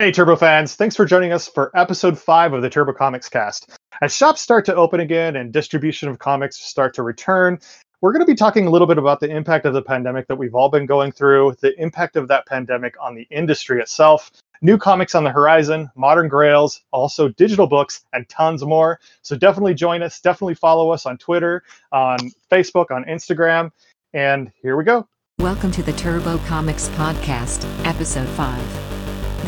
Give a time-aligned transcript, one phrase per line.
[0.00, 0.76] Hey, Turbo fans.
[0.76, 3.76] Thanks for joining us for episode five of the Turbo Comics cast.
[4.00, 7.58] As shops start to open again and distribution of comics start to return,
[8.00, 10.36] we're going to be talking a little bit about the impact of the pandemic that
[10.36, 14.30] we've all been going through, the impact of that pandemic on the industry itself,
[14.62, 19.00] new comics on the horizon, modern grails, also digital books, and tons more.
[19.22, 20.20] So definitely join us.
[20.20, 22.18] Definitely follow us on Twitter, on
[22.52, 23.72] Facebook, on Instagram.
[24.14, 25.08] And here we go.
[25.40, 28.87] Welcome to the Turbo Comics Podcast, Episode 5.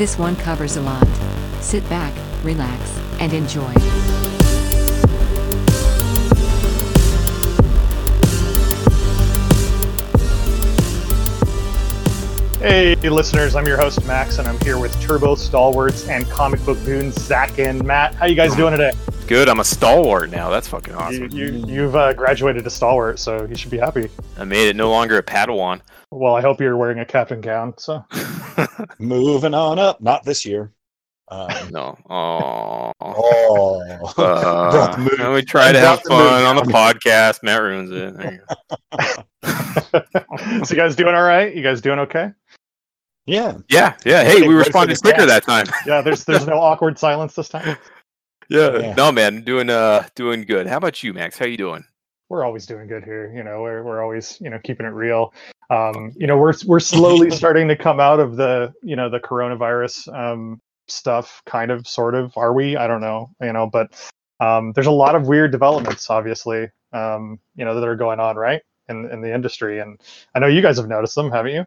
[0.01, 1.07] This one covers a lot.
[1.61, 3.71] Sit back, relax, and enjoy.
[12.61, 16.83] Hey, listeners, I'm your host, Max, and I'm here with Turbo Stalwarts and comic book
[16.87, 18.15] goons, Zach and Matt.
[18.15, 18.93] How you guys doing today?
[19.27, 19.51] Good.
[19.51, 20.49] I'm a stalwart now.
[20.49, 21.31] That's fucking awesome.
[21.31, 24.09] You, you, have uh, graduated to Stalwart, so you should be happy.
[24.39, 24.77] I made it.
[24.77, 25.83] No longer a Padawan.
[26.13, 27.75] Well, I hope you're wearing a cap and gown.
[27.79, 28.05] So,
[28.99, 30.01] moving on up.
[30.01, 30.73] Not this year.
[31.29, 31.97] Um, no.
[32.11, 32.93] Oh.
[33.01, 34.13] Oh.
[34.19, 37.45] Uh, we try to have fun on the podcast.
[37.45, 38.41] Matt ruins it.
[40.67, 41.55] so, you guys doing all right?
[41.55, 42.33] You guys doing okay?
[43.27, 43.59] Yeah.
[43.69, 43.95] Yeah.
[44.05, 44.25] Yeah.
[44.25, 45.67] Hey, we responded quicker that time.
[45.87, 46.01] yeah.
[46.01, 47.77] There's there's no awkward silence this time.
[48.49, 48.79] Yeah.
[48.79, 48.95] yeah.
[48.95, 49.43] No, man.
[49.43, 50.67] Doing uh doing good.
[50.67, 51.39] How about you, Max?
[51.39, 51.85] How you doing?
[52.31, 53.31] We're always doing good here.
[53.35, 55.35] You know, we're we're always you know keeping it real
[55.71, 59.21] um, you know we're we're slowly starting to come out of the you know the
[59.21, 64.11] coronavirus um, stuff kind of sort of are we i don't know you know but
[64.41, 68.37] um, there's a lot of weird developments obviously um, you know that are going on
[68.37, 70.01] right in in the industry and
[70.35, 71.65] i know you guys have noticed them haven't you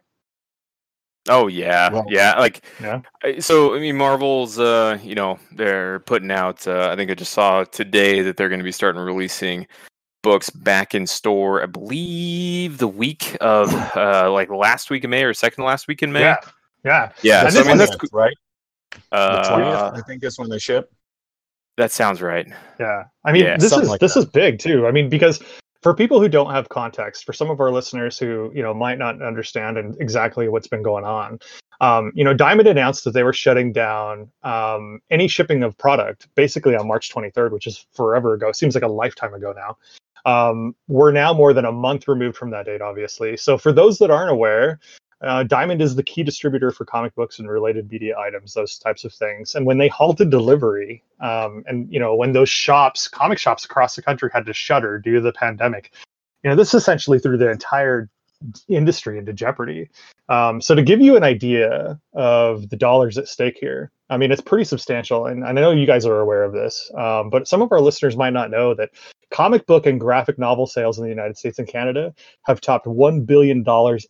[1.26, 2.38] Oh yeah, well, yeah.
[2.38, 3.00] Like, yeah.
[3.40, 6.68] So I mean, Marvel's, uh, you know, they're putting out.
[6.68, 9.66] Uh, I think I just saw today that they're going to be starting releasing
[10.24, 11.62] books back in store.
[11.62, 16.02] I believe the week of uh, like last week in May or second last week
[16.02, 16.22] in May.
[16.22, 16.40] Yeah,
[16.84, 17.48] yeah, yeah.
[17.48, 18.34] So, I mean, that's right.
[19.12, 20.92] Uh, the twentieth, I think, is when they ship.
[21.76, 22.46] That sounds right.
[22.80, 24.20] Yeah, I mean, yeah, this is like this that.
[24.20, 24.88] is big too.
[24.88, 25.40] I mean, because
[25.82, 28.98] for people who don't have context, for some of our listeners who you know might
[28.98, 31.38] not understand exactly what's been going on,
[31.80, 36.28] um, you know, Diamond announced that they were shutting down um, any shipping of product
[36.34, 38.52] basically on March 23rd, which is forever ago.
[38.52, 39.76] Seems like a lifetime ago now.
[40.24, 43.36] Um, we're now more than a month removed from that date, obviously.
[43.36, 44.80] So, for those that aren't aware,
[45.20, 49.04] uh, Diamond is the key distributor for comic books and related media items, those types
[49.04, 49.54] of things.
[49.54, 53.96] And when they halted delivery, um, and you know, when those shops, comic shops across
[53.96, 55.92] the country, had to shutter due to the pandemic,
[56.42, 58.10] you know, this essentially threw the entire
[58.68, 59.88] industry into jeopardy.
[60.28, 64.30] Um, so to give you an idea of the dollars at stake here, I mean,
[64.30, 65.26] it's pretty substantial.
[65.26, 68.16] And I know you guys are aware of this, um, but some of our listeners
[68.16, 68.90] might not know that
[69.34, 72.14] comic book and graphic novel sales in the United States and Canada
[72.44, 73.64] have topped $1 billion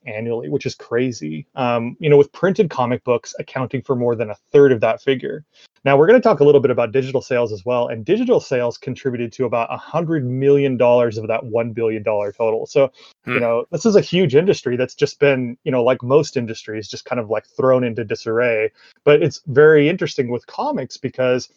[0.06, 1.46] annually, which is crazy.
[1.54, 5.00] Um, you know, with printed comic books accounting for more than a third of that
[5.00, 5.42] figure.
[5.82, 7.88] Now, we're going to talk a little bit about digital sales as well.
[7.88, 12.66] And digital sales contributed to about $100 million of that $1 billion total.
[12.66, 12.92] So,
[13.24, 13.32] hmm.
[13.32, 16.86] you know, this is a huge industry that's just been, you know, like most industries,
[16.86, 18.72] just kind of like thrown into disarray.
[19.04, 21.48] But it's very interesting with comics because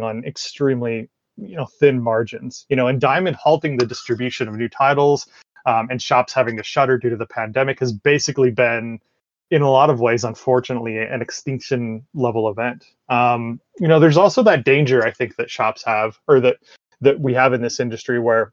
[0.00, 4.68] on extremely you know thin margins you know and diamond halting the distribution of new
[4.68, 5.26] titles
[5.66, 9.00] um, and shops having to shutter due to the pandemic has basically been
[9.52, 12.86] in a lot of ways, unfortunately, an extinction level event.
[13.10, 16.56] Um, you know, there's also that danger I think that shops have, or that
[17.02, 18.52] that we have in this industry, where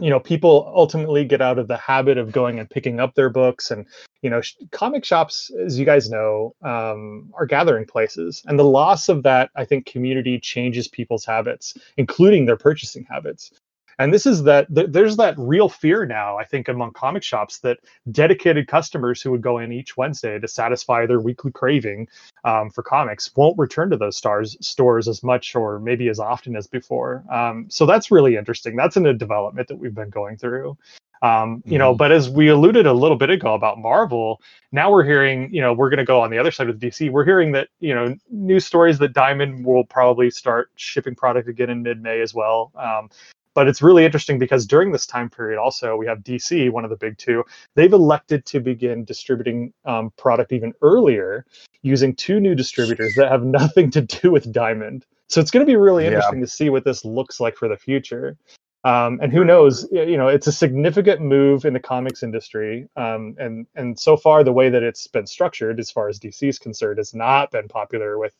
[0.00, 3.30] you know people ultimately get out of the habit of going and picking up their
[3.30, 3.86] books, and
[4.22, 8.64] you know, sh- comic shops, as you guys know, um, are gathering places, and the
[8.64, 13.52] loss of that, I think, community changes people's habits, including their purchasing habits
[14.02, 17.58] and this is that th- there's that real fear now i think among comic shops
[17.58, 17.78] that
[18.10, 22.08] dedicated customers who would go in each wednesday to satisfy their weekly craving
[22.44, 26.56] um, for comics won't return to those stars stores as much or maybe as often
[26.56, 30.36] as before um, so that's really interesting that's in a development that we've been going
[30.36, 30.76] through
[31.22, 31.98] um, you know, mm-hmm.
[31.98, 34.42] but as we alluded a little bit ago about Marvel,
[34.72, 37.10] now we're hearing, you know, we're going to go on the other side of DC.
[37.10, 41.70] We're hearing that, you know, news stories that Diamond will probably start shipping product again
[41.70, 42.72] in mid-May as well.
[42.74, 43.08] Um,
[43.54, 46.90] but it's really interesting because during this time period, also, we have DC, one of
[46.90, 47.44] the big two.
[47.74, 51.44] They've elected to begin distributing um, product even earlier
[51.82, 55.04] using two new distributors that have nothing to do with Diamond.
[55.28, 56.44] So it's going to be really interesting yeah.
[56.44, 58.36] to see what this looks like for the future.
[58.84, 59.86] Um, and who knows?
[59.92, 64.42] You know, it's a significant move in the comics industry, um, and and so far
[64.42, 67.68] the way that it's been structured, as far as DC is concerned, has not been
[67.68, 68.34] popular with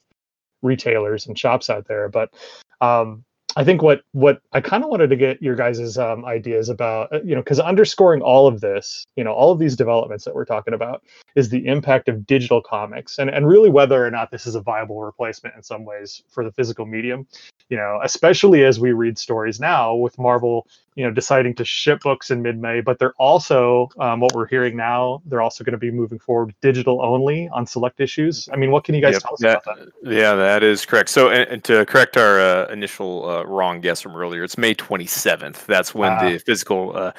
[0.60, 2.08] retailers and shops out there.
[2.08, 2.34] But
[2.80, 3.24] um,
[3.56, 7.12] I think what what I kind of wanted to get your guys' um, ideas about,
[7.12, 10.34] uh, you know, because underscoring all of this, you know, all of these developments that
[10.34, 11.02] we're talking about,
[11.34, 14.60] is the impact of digital comics and, and really whether or not this is a
[14.60, 17.26] viable replacement in some ways for the physical medium
[17.68, 22.00] you know especially as we read stories now with marvel you know deciding to ship
[22.00, 25.78] books in mid-may but they're also um, what we're hearing now they're also going to
[25.78, 28.48] be moving forward digital only on select issues.
[28.52, 30.12] I mean what can you guys yep, tell us that, about that?
[30.12, 31.08] Yeah that is correct.
[31.08, 34.74] So and, and to correct our uh, initial uh, wrong guess from earlier it's may
[34.74, 37.12] 27th that's when uh, the physical uh,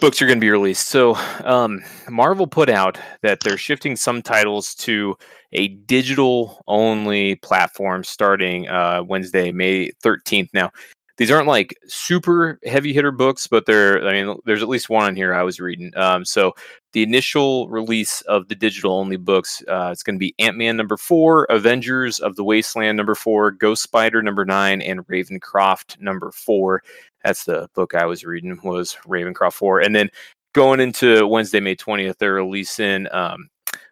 [0.00, 0.88] books are going to be released.
[0.88, 1.14] So
[1.44, 5.16] um, marvel put out that they're shifting some titles to
[5.52, 10.70] a digital only platform starting uh, wednesday may 13th now
[11.16, 15.04] these aren't like super heavy hitter books, but they're, I mean, there's at least one
[15.04, 15.92] on here I was reading.
[15.96, 16.54] Um, so
[16.92, 20.76] the initial release of the digital only books, uh, it's going to be Ant Man
[20.76, 26.32] number four, Avengers of the Wasteland number four, Ghost Spider number nine, and Ravencroft number
[26.32, 26.82] four.
[27.24, 29.80] That's the book I was reading was Ravencroft four.
[29.80, 30.10] And then
[30.54, 33.50] going into Wednesday, May 20th, they're releasing um,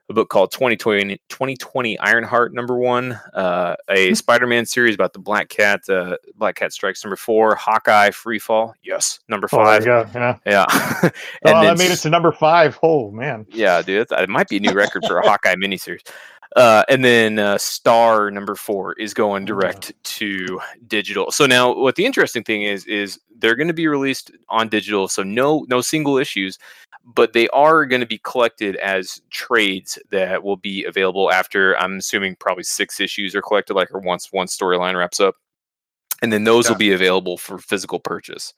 [0.08, 4.14] a book called 2020, 2020 Ironheart number one, uh, a hmm.
[4.14, 9.20] Spider-Man series about the Black Cat, uh, Black Cat Strikes number four, Hawkeye Freefall, yes,
[9.28, 9.86] number five.
[9.86, 10.66] Oh, yeah, yeah.
[11.02, 11.12] and
[11.44, 12.78] oh, that made it to number five.
[12.82, 16.08] Oh man, yeah, dude, it might be a new record for a Hawkeye miniseries.
[16.56, 19.96] Uh, and then uh, Star number four is going direct yeah.
[20.02, 21.30] to digital.
[21.30, 25.08] So now, what the interesting thing is, is they're going to be released on digital.
[25.08, 26.58] So no, no single issues
[27.04, 31.98] but they are going to be collected as trades that will be available after I'm
[31.98, 35.34] assuming probably six issues are collected, like or once one storyline wraps up,
[36.20, 36.72] and then those yeah.
[36.72, 38.54] will be available for physical purchase.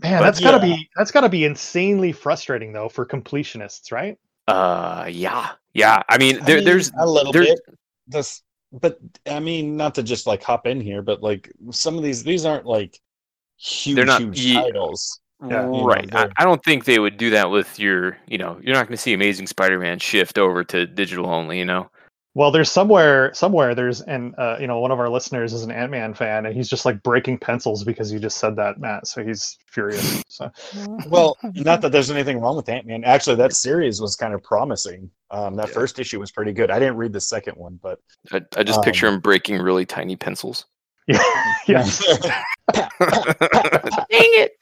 [0.00, 4.18] Man, but, that's gotta be that's gotta be insanely frustrating though for completionists, right?
[4.48, 6.02] Uh, yeah, yeah.
[6.08, 7.58] I mean, there, I mean, there's a little bit.
[8.06, 8.42] This,
[8.72, 12.24] but I mean, not to just like hop in here, but like some of these,
[12.24, 12.98] these aren't like
[13.56, 15.20] huge, They're not, huge titles.
[15.46, 16.10] Yeah, right.
[16.12, 18.86] Know, I, I, don't think they would do that with your, you know, you're not
[18.86, 21.90] going to see Amazing Spider-Man shift over to digital only, you know.
[22.34, 25.70] Well, there's somewhere, somewhere there's, and uh, you know, one of our listeners is an
[25.70, 29.06] Ant Man fan, and he's just like breaking pencils because you just said that, Matt.
[29.06, 30.22] So he's furious.
[30.28, 30.50] So,
[31.08, 33.04] well, not that there's anything wrong with Ant Man.
[33.04, 35.10] Actually, that series was kind of promising.
[35.30, 35.74] Um, that yeah.
[35.74, 36.70] first issue was pretty good.
[36.70, 38.00] I didn't read the second one, but
[38.30, 40.64] I, I just um, picture him breaking really tiny pencils.
[41.06, 41.22] Yeah.
[41.66, 41.86] yeah.
[42.72, 42.88] Dang
[44.10, 44.56] it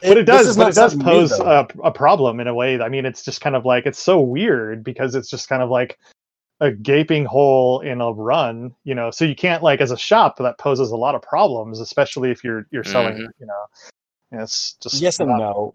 [0.00, 3.04] but it does but it does pose a, a, problem in a way i mean
[3.06, 5.98] it's just kind of like it's so weird because it's just kind of like
[6.60, 10.38] a gaping hole in a run you know so you can't like as a shop
[10.38, 13.24] that poses a lot of problems especially if you're you're selling mm-hmm.
[13.38, 15.74] you know it's just yes and no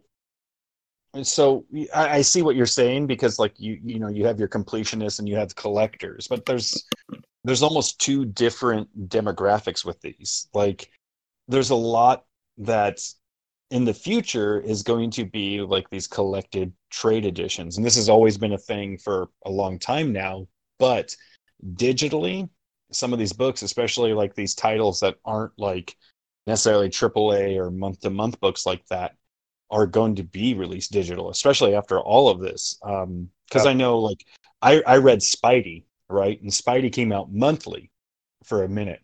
[1.23, 4.47] so I, I see what you're saying because like you you know you have your
[4.47, 6.87] completionists and you have collectors but there's
[7.43, 10.89] there's almost two different demographics with these like
[11.47, 12.25] there's a lot
[12.57, 13.01] that
[13.71, 18.09] in the future is going to be like these collected trade editions and this has
[18.09, 20.47] always been a thing for a long time now
[20.81, 21.15] but
[21.75, 22.49] digitally
[22.91, 25.95] some of these books especially like these titles that aren't like
[26.47, 29.15] necessarily AAA or month to month books like that
[29.69, 32.79] are going to be released digital especially after all of this.
[32.83, 34.25] Um because i know like
[34.61, 36.41] i i read spidey right?
[36.41, 37.89] And spidey came out monthly
[38.43, 39.01] for a minute.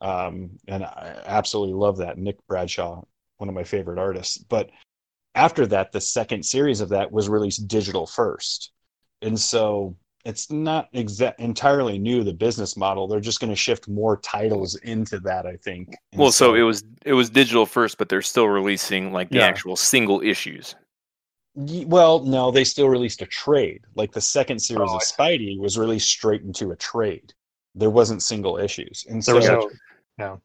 [0.00, 2.18] Um and i absolutely love that.
[2.18, 3.02] Nick bradshaw
[3.38, 4.38] one of my favorite artists.
[4.38, 4.70] But
[5.34, 8.70] after that, the second series of that was released digital first.
[9.20, 9.96] And so
[10.26, 13.06] it's not exa- entirely new the business model.
[13.06, 16.54] They're just going to shift more titles into that i think and well so, so,
[16.54, 19.46] it was it was digital first but they're still releasing like the yeah.
[19.46, 20.74] actual single issues.
[21.54, 23.82] Well no they still released a trade.
[23.94, 27.32] Like the second series oh, of spidey was released straight into a trade.
[27.74, 29.06] There wasn't single issues.
[29.08, 29.70] And there so
[30.18, 30.40] no,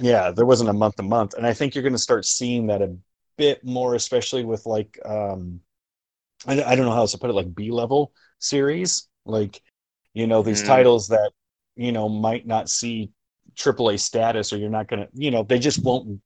[0.00, 2.66] yeah, there wasn't a month to month, and I think you're going to start seeing
[2.66, 2.94] that a
[3.38, 5.60] bit more, especially with like um,
[6.46, 9.62] I, I don't know how else to put it, like B level series, like
[10.14, 10.66] you know these mm.
[10.66, 11.32] titles that
[11.76, 13.10] you know might not see
[13.56, 16.20] AAA status, or you're not going to, you know, they just won't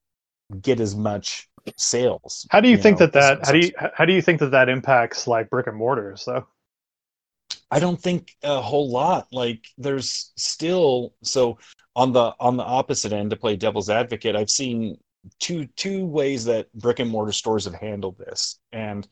[0.60, 2.46] get as much sales.
[2.50, 4.40] How do you, you think know, that that how do you how do you think
[4.40, 6.46] that that impacts like brick and mortars though?
[7.70, 9.28] I don't think a whole lot.
[9.32, 11.58] Like there's still so
[11.96, 14.98] on the on the opposite end to play devil's advocate i've seen
[15.38, 19.06] two two ways that brick and mortar stores have handled this and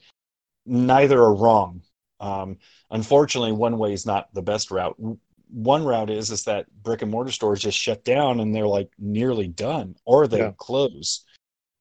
[0.66, 1.80] neither are wrong
[2.22, 2.58] um,
[2.90, 4.96] unfortunately one way is not the best route.
[5.50, 8.90] One route is is that brick and mortar stores just shut down and they're like
[8.98, 10.52] nearly done or they yeah.
[10.56, 11.24] close.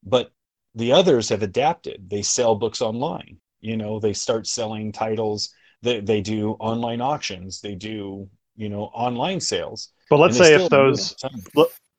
[0.04, 0.32] But
[0.74, 2.10] the others have adapted.
[2.10, 3.38] They sell books online.
[3.62, 5.54] You know they start selling titles.
[5.84, 7.62] They, they do online auctions.
[7.62, 9.90] They do you know online sales.
[10.10, 11.16] But let's say if those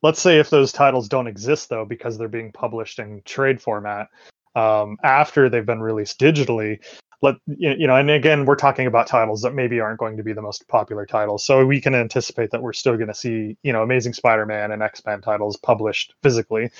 [0.02, 4.08] let's say if those titles don't exist though because they're being published in trade format
[4.56, 6.80] um, after they've been released digitally
[7.22, 10.32] let you know and again we're talking about titles that maybe aren't going to be
[10.32, 11.44] the most popular titles.
[11.44, 14.82] So we can anticipate that we're still going to see you know amazing spider-man and
[14.82, 16.70] x-men titles published physically.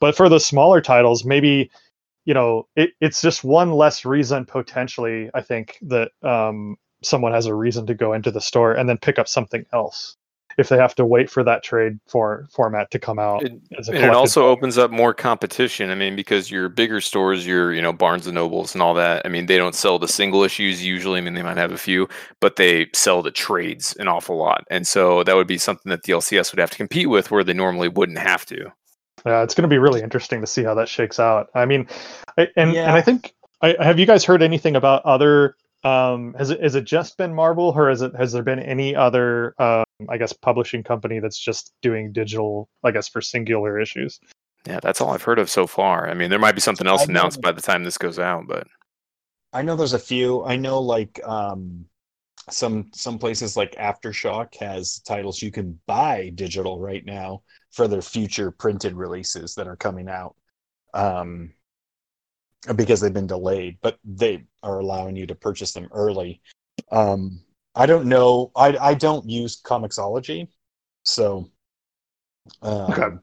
[0.00, 1.70] But for the smaller titles maybe
[2.24, 7.46] you know it, it's just one less reason potentially i think that um, someone has
[7.46, 10.16] a reason to go into the store and then pick up something else
[10.58, 13.42] if they have to wait for that trade for format to come out.
[13.42, 15.90] It, and it also opens up more competition.
[15.90, 19.22] I mean, because your bigger stores, your you know Barnes and Nobles and all that.
[19.24, 21.18] I mean, they don't sell the single issues usually.
[21.18, 22.08] I mean, they might have a few,
[22.40, 26.04] but they sell the trades an awful lot, and so that would be something that
[26.04, 28.72] the LCS would have to compete with, where they normally wouldn't have to.
[29.24, 31.48] Yeah, it's going to be really interesting to see how that shakes out.
[31.54, 31.86] I mean,
[32.36, 32.88] I, and yeah.
[32.88, 36.74] and I think I, have you guys heard anything about other um, has it has
[36.74, 40.32] it just been Marvel, or has it has there been any other um, I guess
[40.32, 44.20] publishing company that's just doing digital, I guess, for singular issues?
[44.66, 46.08] Yeah, that's all I've heard of so far.
[46.08, 48.68] I mean, there might be something else announced by the time this goes out, but
[49.52, 50.44] I know there's a few.
[50.44, 51.86] I know like um,
[52.48, 58.02] some some places like Aftershock has titles you can buy digital right now for their
[58.02, 60.36] future printed releases that are coming out.
[60.94, 61.52] Um,
[62.76, 66.40] because they've been delayed, but they are allowing you to purchase them early.
[66.90, 67.40] Um,
[67.74, 68.52] I don't know.
[68.54, 70.48] I I don't use Comixology,
[71.04, 71.50] so
[72.60, 73.16] um, okay.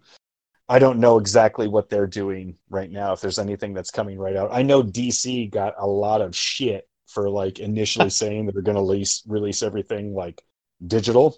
[0.67, 3.13] I don't know exactly what they're doing right now.
[3.13, 6.87] If there's anything that's coming right out, I know DC got a lot of shit
[7.07, 10.41] for like initially saying that they're going to release release everything like
[10.85, 11.37] digital.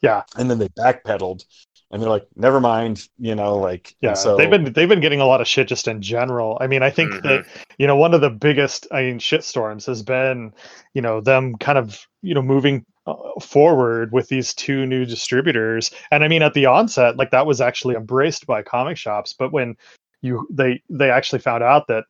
[0.00, 1.44] Yeah, and then they backpedaled
[1.92, 5.20] and they're like never mind you know like yeah so they've been they've been getting
[5.20, 7.28] a lot of shit just in general i mean i think mm-hmm.
[7.28, 7.46] that
[7.78, 10.52] you know one of the biggest i mean shit storms has been
[10.94, 15.90] you know them kind of you know moving uh, forward with these two new distributors
[16.10, 19.52] and i mean at the onset like that was actually embraced by comic shops but
[19.52, 19.76] when
[20.22, 22.04] you they they actually found out that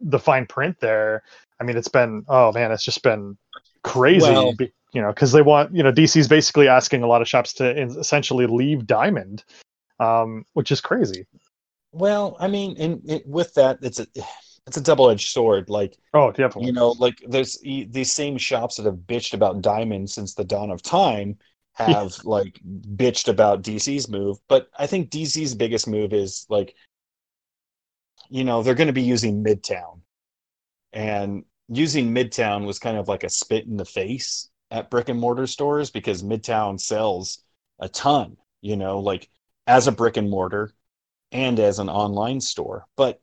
[0.00, 1.22] the fine print there
[1.60, 3.36] i mean it's been oh man it's just been
[3.82, 4.54] crazy well,
[4.92, 7.80] you know, because they want, you know, DC's basically asking a lot of shops to
[7.80, 9.44] essentially leave Diamond,
[9.98, 11.26] um, which is crazy.
[11.92, 14.06] Well, I mean, and in with that, it's a
[14.66, 15.68] it's a double edged sword.
[15.68, 16.66] Like, oh, definitely.
[16.66, 20.70] You know, like there's these same shops that have bitched about Diamond since the dawn
[20.70, 21.38] of time
[21.74, 22.60] have like
[22.96, 26.74] bitched about DC's move, but I think DC's biggest move is like,
[28.28, 30.00] you know, they're going to be using Midtown,
[30.92, 35.18] and using Midtown was kind of like a spit in the face at brick and
[35.18, 37.42] mortar stores because Midtown sells
[37.78, 39.28] a ton, you know, like
[39.66, 40.72] as a brick and mortar
[41.32, 42.86] and as an online store.
[42.96, 43.20] But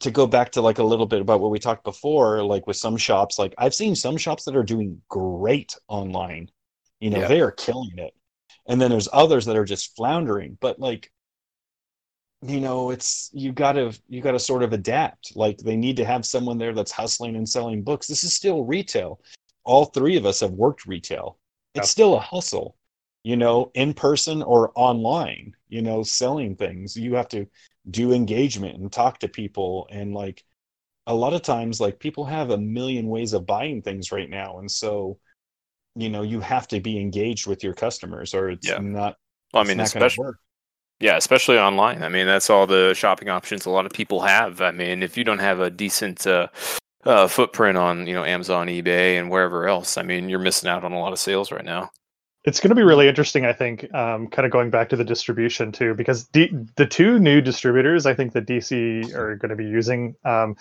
[0.00, 2.76] to go back to like a little bit about what we talked before, like with
[2.76, 6.50] some shops, like I've seen some shops that are doing great online.
[7.00, 7.28] You know, yeah.
[7.28, 8.14] they are killing it.
[8.66, 10.58] And then there's others that are just floundering.
[10.60, 11.10] But like,
[12.42, 15.34] you know, it's you gotta you gotta sort of adapt.
[15.34, 18.06] Like they need to have someone there that's hustling and selling books.
[18.06, 19.20] This is still retail
[19.68, 21.38] all three of us have worked retail.
[21.74, 22.74] It's still a hustle,
[23.22, 26.96] you know, in person or online, you know, selling things.
[26.96, 27.46] You have to
[27.88, 29.86] do engagement and talk to people.
[29.90, 30.42] And like
[31.06, 34.58] a lot of times, like people have a million ways of buying things right now.
[34.58, 35.18] And so,
[35.94, 38.78] you know, you have to be engaged with your customers or it's yeah.
[38.78, 39.16] not.
[39.52, 40.32] Well, I mean, especially.
[41.00, 42.02] Yeah, especially online.
[42.02, 44.60] I mean, that's all the shopping options a lot of people have.
[44.60, 46.48] I mean, if you don't have a decent uh,
[47.04, 49.96] uh, footprint on you know Amazon, eBay, and wherever else.
[49.96, 51.90] I mean, you're missing out on a lot of sales right now.
[52.44, 53.92] It's going to be really interesting, I think.
[53.94, 58.06] Um, kind of going back to the distribution too, because D- the two new distributors
[58.06, 60.56] I think that DC are going to be using um,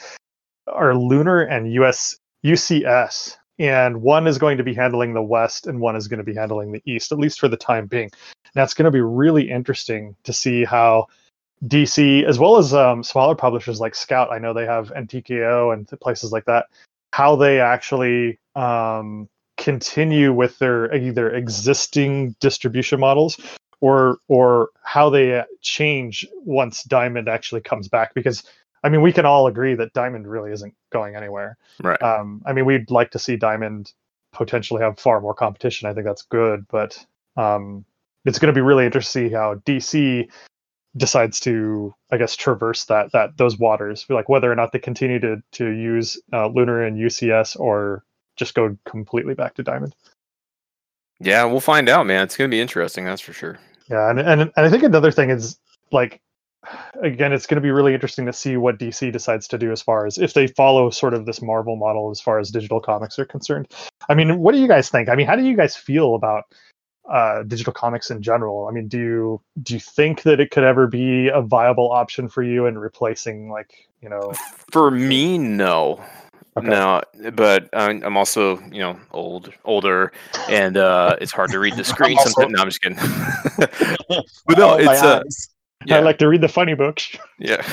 [0.68, 5.80] are Lunar and US UCS, and one is going to be handling the West, and
[5.80, 8.10] one is going to be handling the East, at least for the time being.
[8.54, 11.08] That's going to be really interesting to see how
[11.66, 14.32] DC, as well as um, smaller publishers like Scout.
[14.32, 16.68] I know they have NTKO and places like that.
[17.14, 23.40] How they actually um, continue with their either existing distribution models
[23.82, 28.14] or or how they change once Diamond actually comes back.
[28.14, 28.44] Because
[28.84, 31.58] I mean, we can all agree that Diamond really isn't going anywhere.
[31.84, 32.02] Right.
[32.02, 33.92] Um, I mean, we'd like to see Diamond
[34.32, 35.90] potentially have far more competition.
[35.90, 37.04] I think that's good, but
[37.36, 37.86] um,
[38.26, 40.30] it's going to be really interesting to see how DC
[40.96, 45.20] decides to i guess traverse that that those waters like whether or not they continue
[45.20, 48.04] to to use uh, lunar and ucs or
[48.36, 49.96] just go completely back to diamond.
[51.20, 52.24] Yeah we'll find out man.
[52.24, 53.60] It's going to be interesting that's for sure.
[53.90, 55.58] Yeah and, and and i think another thing is
[55.92, 56.22] like
[57.02, 59.82] again it's going to be really interesting to see what dc decides to do as
[59.82, 63.18] far as if they follow sort of this marvel model as far as digital comics
[63.20, 63.68] are concerned.
[64.10, 65.10] I mean what do you guys think?
[65.10, 66.46] I mean how do you guys feel about
[67.10, 68.68] uh, digital comics in general.
[68.68, 72.28] I mean, do you do you think that it could ever be a viable option
[72.28, 74.34] for you in replacing like you know?
[74.72, 76.04] For me, no.
[76.58, 76.70] Okay.
[76.70, 77.04] No,
[77.36, 80.12] but I'm also, you know, old, older,
[80.50, 82.18] and uh, it's hard to read the screen.
[82.18, 82.98] Sometimes, no, I'm just kidding.
[84.48, 85.22] but no, oh, it's uh,
[85.86, 85.98] yeah.
[85.98, 87.16] I like to read the funny books.
[87.40, 87.64] Yeah.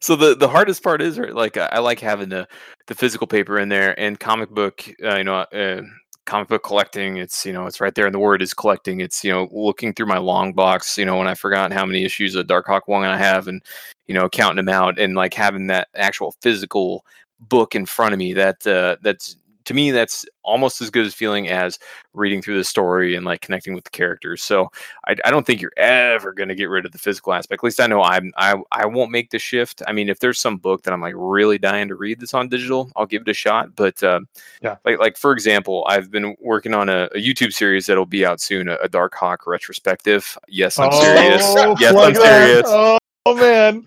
[0.00, 2.46] so the the hardest part is like I like having the
[2.88, 4.84] the physical paper in there and comic book.
[5.02, 5.80] Uh, you know, uh,
[6.24, 7.16] comic book collecting.
[7.16, 9.00] It's you know it's right there, and the word is collecting.
[9.00, 10.96] It's you know looking through my long box.
[10.98, 13.62] You know when I forgot how many issues of Darkhawk one I have, and
[14.06, 17.04] you know counting them out, and like having that actual physical
[17.40, 21.14] book in front of me that uh, that's to me that's almost as good as
[21.14, 21.78] feeling as
[22.14, 24.42] reading through the story and like connecting with the characters.
[24.42, 24.70] So
[25.06, 27.60] i, I don't think you're ever going to get rid of the physical aspect.
[27.60, 29.82] At least i know i'm I, I won't make the shift.
[29.86, 32.48] I mean if there's some book that i'm like really dying to read this on
[32.48, 33.74] digital i'll give it a shot.
[33.76, 34.20] But uh,
[34.62, 34.76] yeah.
[34.84, 38.40] like like for example i've been working on a, a youtube series that'll be out
[38.40, 40.38] soon a, a Darkhawk retrospective.
[40.48, 42.66] Yes i'm oh, serious yes i'm serious.
[42.66, 42.98] Oh.
[43.24, 43.86] Oh man,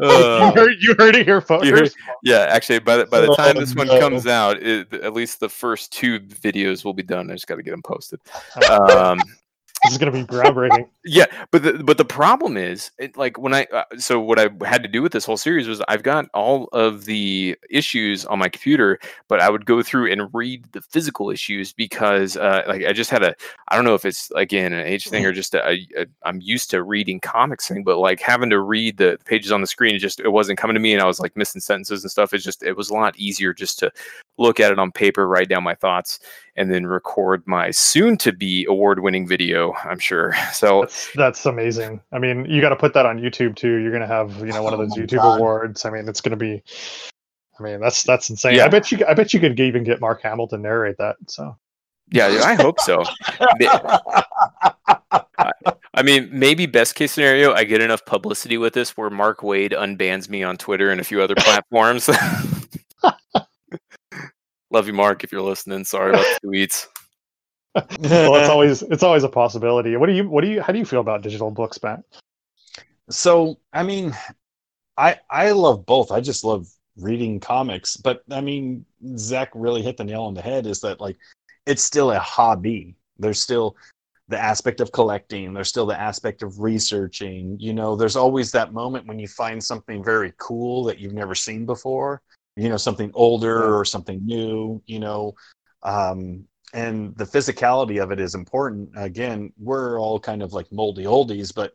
[0.00, 1.68] uh, you, heard, you heard it here folks.
[1.68, 1.90] Heard,
[2.22, 3.98] yeah, actually, by the by the time oh, this one no.
[3.98, 7.28] comes out, it, at least the first two videos will be done.
[7.28, 8.20] I just got to get them posted.
[8.70, 9.18] Um,
[9.86, 10.88] this is going to be groundbreaking.
[11.04, 14.48] yeah, but the, but the problem is, it, like when I uh, so what I
[14.66, 18.38] had to do with this whole series was I've got all of the issues on
[18.38, 22.84] my computer, but I would go through and read the physical issues because uh, like
[22.84, 23.34] I just had a
[23.68, 26.40] I don't know if it's again an age thing or just a, a, a, I'm
[26.40, 29.94] used to reading comics thing, but like having to read the pages on the screen,
[29.94, 32.34] it just it wasn't coming to me, and I was like missing sentences and stuff.
[32.34, 33.90] It's just it was a lot easier just to
[34.38, 36.18] look at it on paper, write down my thoughts,
[36.56, 40.34] and then record my soon to be award winning video, I'm sure.
[40.52, 42.00] So that's, that's amazing.
[42.12, 43.76] I mean, you got to put that on YouTube too.
[43.76, 45.36] You're going to have, you know, one of oh those oh YouTube God.
[45.36, 45.84] awards.
[45.84, 46.62] I mean, it's going to be,
[47.58, 48.54] I mean, that's, that's insane.
[48.54, 48.64] Yeah.
[48.64, 51.16] I bet you, I bet you could even get Mark Hamill to narrate that.
[51.26, 51.56] So,
[52.10, 53.04] yeah, I hope so.
[55.96, 59.72] I mean, maybe best case scenario, I get enough publicity with this where Mark Waid
[59.72, 62.08] unbans me on Twitter and a few other platforms.
[64.76, 65.84] Love you, Mark, if you're listening.
[65.84, 66.86] Sorry about the tweets.
[67.74, 69.96] well, it's always it's always a possibility.
[69.96, 72.00] What do you what do you how do you feel about digital books, Matt?
[73.08, 74.14] So, I mean,
[74.94, 76.12] I I love both.
[76.12, 76.66] I just love
[76.98, 78.84] reading comics, but I mean,
[79.16, 80.66] Zach really hit the nail on the head.
[80.66, 81.16] Is that like
[81.64, 82.96] it's still a hobby.
[83.18, 83.76] There's still
[84.28, 85.54] the aspect of collecting.
[85.54, 87.56] There's still the aspect of researching.
[87.58, 91.34] You know, there's always that moment when you find something very cool that you've never
[91.34, 92.20] seen before,
[92.56, 95.34] you know something older or something new you know
[95.82, 98.90] um, and the physicality of it is important.
[98.96, 101.72] Again we're all kind of like moldy oldies but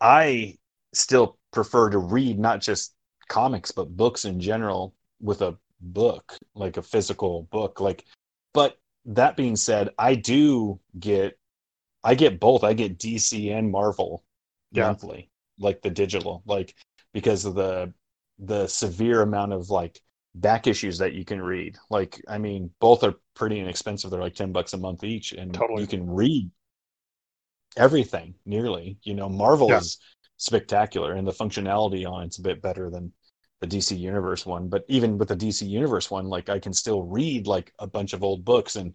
[0.00, 0.56] i
[0.92, 2.94] still prefer to read not just
[3.28, 7.80] comics but books in general with a book like a physical book.
[7.80, 8.04] Like
[8.52, 11.38] but that being said i do get
[12.04, 12.64] i get both.
[12.64, 14.24] I get dc and marvel
[14.72, 14.86] yeah.
[14.86, 16.74] monthly like the digital like
[17.12, 17.92] because of the
[18.38, 20.00] the severe amount of like
[20.34, 21.76] back issues that you can read.
[21.88, 24.10] Like, I mean, both are pretty inexpensive.
[24.10, 25.82] They're like 10 bucks a month each, and totally.
[25.82, 26.50] you can read
[27.76, 28.98] everything nearly.
[29.02, 29.78] You know, Marvel yeah.
[29.78, 29.98] is
[30.36, 33.12] spectacular, and the functionality on it's a bit better than
[33.60, 34.68] the DC Universe one.
[34.68, 38.12] But even with the DC Universe one, like, I can still read like a bunch
[38.12, 38.76] of old books.
[38.76, 38.94] And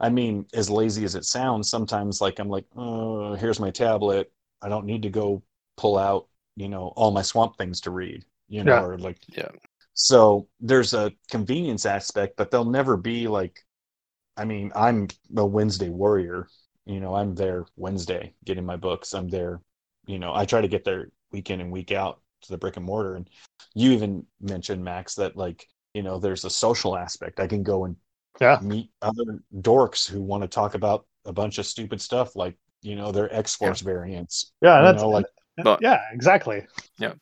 [0.00, 4.32] I mean, as lazy as it sounds, sometimes like I'm like, oh, here's my tablet.
[4.60, 5.42] I don't need to go
[5.76, 8.84] pull out, you know, all my swamp things to read you know, yeah.
[8.84, 9.48] or like yeah.
[9.94, 13.60] So there's a convenience aspect, but they'll never be like,
[14.36, 16.48] I mean, I'm a Wednesday warrior.
[16.84, 19.14] You know, I'm there Wednesday getting my books.
[19.14, 19.60] I'm there,
[20.06, 22.76] you know, I try to get there week in and week out to the brick
[22.76, 23.14] and mortar.
[23.14, 23.30] And
[23.74, 27.40] you even mentioned, Max, that like, you know, there's a social aspect.
[27.40, 27.96] I can go and
[28.40, 28.58] yeah.
[28.60, 32.96] meet other dorks who want to talk about a bunch of stupid stuff like, you
[32.96, 33.86] know, their X Force yeah.
[33.86, 34.52] variants.
[34.60, 35.26] Yeah, that's know, like
[35.80, 36.66] yeah, exactly.
[36.98, 37.14] Yeah.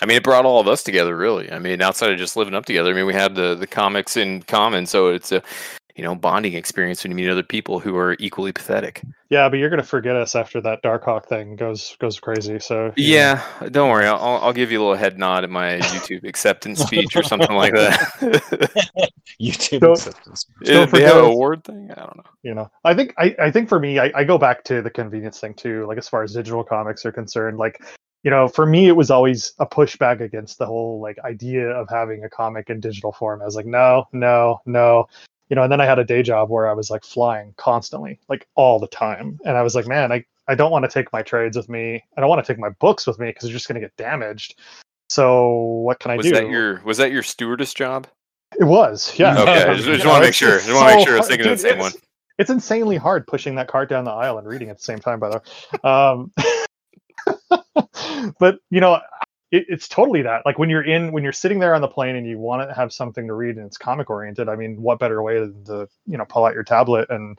[0.00, 1.50] I mean, it brought all of us together, really.
[1.50, 2.90] I mean, outside of just living up together.
[2.90, 5.42] I mean, we had the the comics in common, so it's a
[5.96, 9.02] you know bonding experience when you meet other people who are equally pathetic.
[9.30, 12.60] Yeah, but you're gonna forget us after that Darkhawk thing goes goes crazy.
[12.60, 13.68] So yeah, know.
[13.70, 14.06] don't worry.
[14.06, 17.56] I'll I'll give you a little head nod at my YouTube acceptance speech or something
[17.56, 17.98] like that.
[19.42, 20.46] YouTube don't, acceptance.
[20.62, 21.90] Don't they have an award thing?
[21.90, 22.30] I don't know.
[22.44, 24.90] You know, I think I, I think for me, I, I go back to the
[24.90, 25.86] convenience thing too.
[25.86, 27.82] Like as far as digital comics are concerned, like
[28.28, 31.88] you know, for me, it was always a pushback against the whole like idea of
[31.88, 33.40] having a comic in digital form.
[33.40, 35.08] I was like, no, no, no.
[35.48, 38.20] You know, and then I had a day job where I was like flying constantly,
[38.28, 39.40] like all the time.
[39.46, 42.04] And I was like, man, I, I don't want to take my trades with me.
[42.18, 43.96] I don't want to take my books with me because they're just going to get
[43.96, 44.60] damaged.
[45.08, 46.32] So what can I was do?
[46.32, 48.08] That your, was that your stewardess job?
[48.60, 49.40] It was, yeah.
[49.40, 50.58] Okay, I just, just want to make sure.
[50.58, 51.92] Just want to make sure I was thinking dude, of the same one.
[52.36, 55.18] It's insanely hard pushing that cart down the aisle and reading at the same time.
[55.18, 56.30] By the way, um,
[58.38, 59.00] but you know,
[59.50, 60.44] it, it's totally that.
[60.44, 62.74] Like when you're in, when you're sitting there on the plane and you want to
[62.74, 64.48] have something to read and it's comic oriented.
[64.48, 67.38] I mean, what better way than to you know pull out your tablet and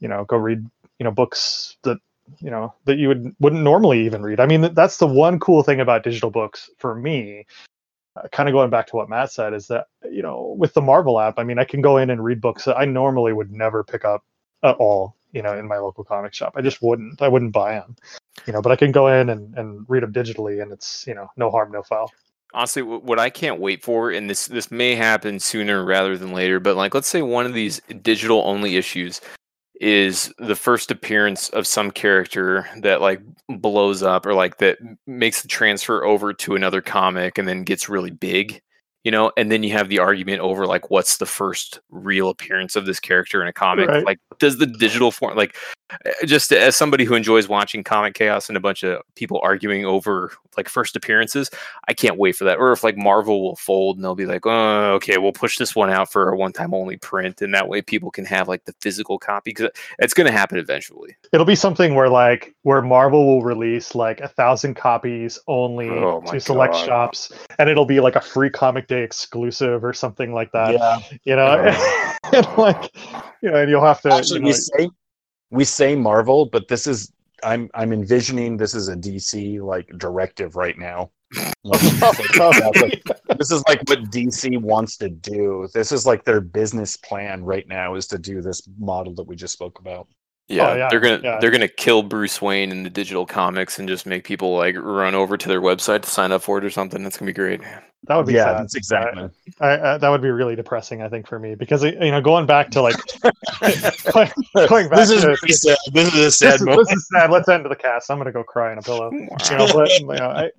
[0.00, 0.64] you know go read
[0.98, 1.98] you know books that
[2.40, 4.40] you know that you would wouldn't normally even read.
[4.40, 7.46] I mean, that's the one cool thing about digital books for me.
[8.16, 10.82] Uh, kind of going back to what Matt said is that you know with the
[10.82, 13.52] Marvel app, I mean, I can go in and read books that I normally would
[13.52, 14.24] never pick up
[14.62, 15.14] at all.
[15.38, 17.22] You know, in my local comic shop, I just wouldn't.
[17.22, 17.96] I wouldn't buy them
[18.46, 21.14] you know, but I can go in and, and read them digitally, and it's you
[21.14, 22.12] know no harm, no foul.
[22.54, 26.60] Honestly, what I can't wait for, and this this may happen sooner rather than later,
[26.60, 29.20] but like let's say one of these digital only issues
[29.80, 35.42] is the first appearance of some character that like blows up or like that makes
[35.42, 38.60] the transfer over to another comic and then gets really big
[39.04, 42.76] you know and then you have the argument over like what's the first real appearance
[42.76, 44.04] of this character in a comic right.
[44.04, 45.56] like does the digital form like
[45.90, 49.84] Eh, just as somebody who enjoys watching comic chaos and a bunch of people arguing
[49.84, 51.50] over like first appearances
[51.88, 54.44] i can't wait for that or if like marvel will fold and they'll be like
[54.44, 57.68] oh okay we'll push this one out for a one time only print and that
[57.68, 61.46] way people can have like the physical copy because it's going to happen eventually it'll
[61.46, 66.40] be something where like where marvel will release like a thousand copies only oh to
[66.40, 66.86] select God.
[66.86, 70.74] shops and it'll be like a free comic day exclusive or something like that.
[70.74, 70.98] Yeah.
[71.24, 71.74] You know,
[72.32, 72.94] and like
[73.42, 74.88] you know, and you'll have to actually you know, we say
[75.50, 80.56] we say Marvel, but this is I'm I'm envisioning this is a DC like directive
[80.56, 81.10] right now.
[81.64, 82.72] Oh,
[83.36, 85.68] this is like what DC wants to do.
[85.74, 89.36] This is like their business plan right now is to do this model that we
[89.36, 90.06] just spoke about.
[90.48, 91.38] Yeah, oh, yeah, they're gonna yeah.
[91.40, 95.14] they're gonna kill Bruce Wayne in the digital comics and just make people like run
[95.14, 97.02] over to their website to sign up for it or something.
[97.02, 97.60] That's gonna be great.
[98.04, 98.58] That would be yeah, sad.
[98.60, 99.28] that's exactly.
[99.60, 102.46] I, I, that would be really depressing, I think, for me because you know going
[102.46, 102.96] back to like
[103.60, 104.98] going, back.
[104.98, 105.76] This is to, really sad.
[105.92, 106.80] This is a sad this moment.
[106.80, 107.30] Is, this is sad.
[107.30, 108.10] Let's end the cast.
[108.10, 109.10] I'm gonna go cry in a pillow.
[109.12, 110.50] You know, but you know, I,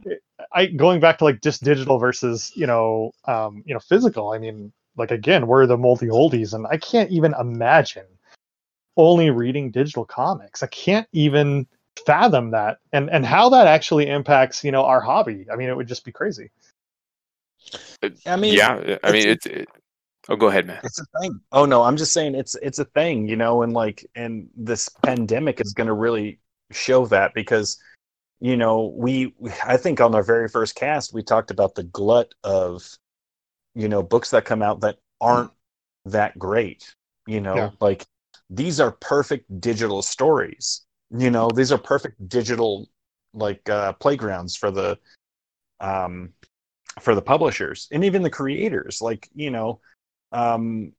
[0.51, 4.33] I going back to like just digital versus you know um you know physical.
[4.33, 8.05] I mean, like again, we're the multi oldies, and I can't even imagine
[8.97, 10.63] only reading digital comics.
[10.63, 11.67] I can't even
[12.05, 15.45] fathom that and and how that actually impacts you know our hobby.
[15.51, 16.51] I mean, it would just be crazy.
[18.25, 19.45] I mean, yeah, I mean it's.
[19.45, 19.67] It,
[20.29, 20.79] oh, go ahead, man.
[20.83, 21.39] It's a thing.
[21.51, 24.89] Oh no, I'm just saying it's it's a thing, you know, and like, and this
[25.03, 26.39] pandemic is going to really
[26.71, 27.77] show that because,
[28.39, 29.33] you know, we
[29.65, 32.87] I think on our very first cast we talked about the glut of,
[33.75, 35.51] you know, books that come out that aren't
[36.05, 36.95] that great,
[37.27, 37.69] you know, yeah.
[37.81, 38.05] like
[38.49, 40.81] these are perfect digital stories.
[41.11, 42.87] You know, these are perfect digital
[43.33, 44.97] like uh, playgrounds for the
[45.79, 46.29] um,
[47.01, 49.01] for the publishers and even the creators.
[49.01, 49.79] Like you know,
[50.31, 50.93] um,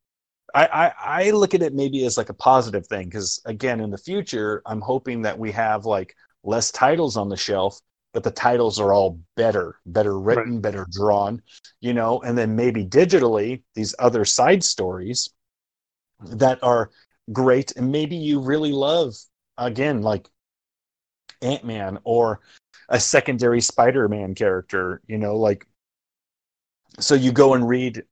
[0.54, 0.92] I, I,
[1.26, 4.62] I look at it maybe as like a positive thing because again, in the future,
[4.66, 7.80] I'm hoping that we have like less titles on the shelf,
[8.12, 10.62] but the titles are all better, better written, right.
[10.62, 11.42] better drawn,
[11.80, 15.30] you know, and then maybe digitally these other side stories
[16.20, 16.90] that are
[17.32, 19.14] great and maybe you really love
[19.58, 20.28] again like
[21.42, 22.40] ant-man or
[22.88, 25.66] a secondary spider-man character you know like
[26.98, 28.02] so you go and read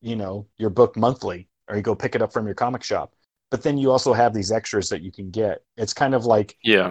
[0.00, 3.14] you know your book monthly or you go pick it up from your comic shop
[3.50, 6.56] but then you also have these extras that you can get it's kind of like
[6.62, 6.90] yeah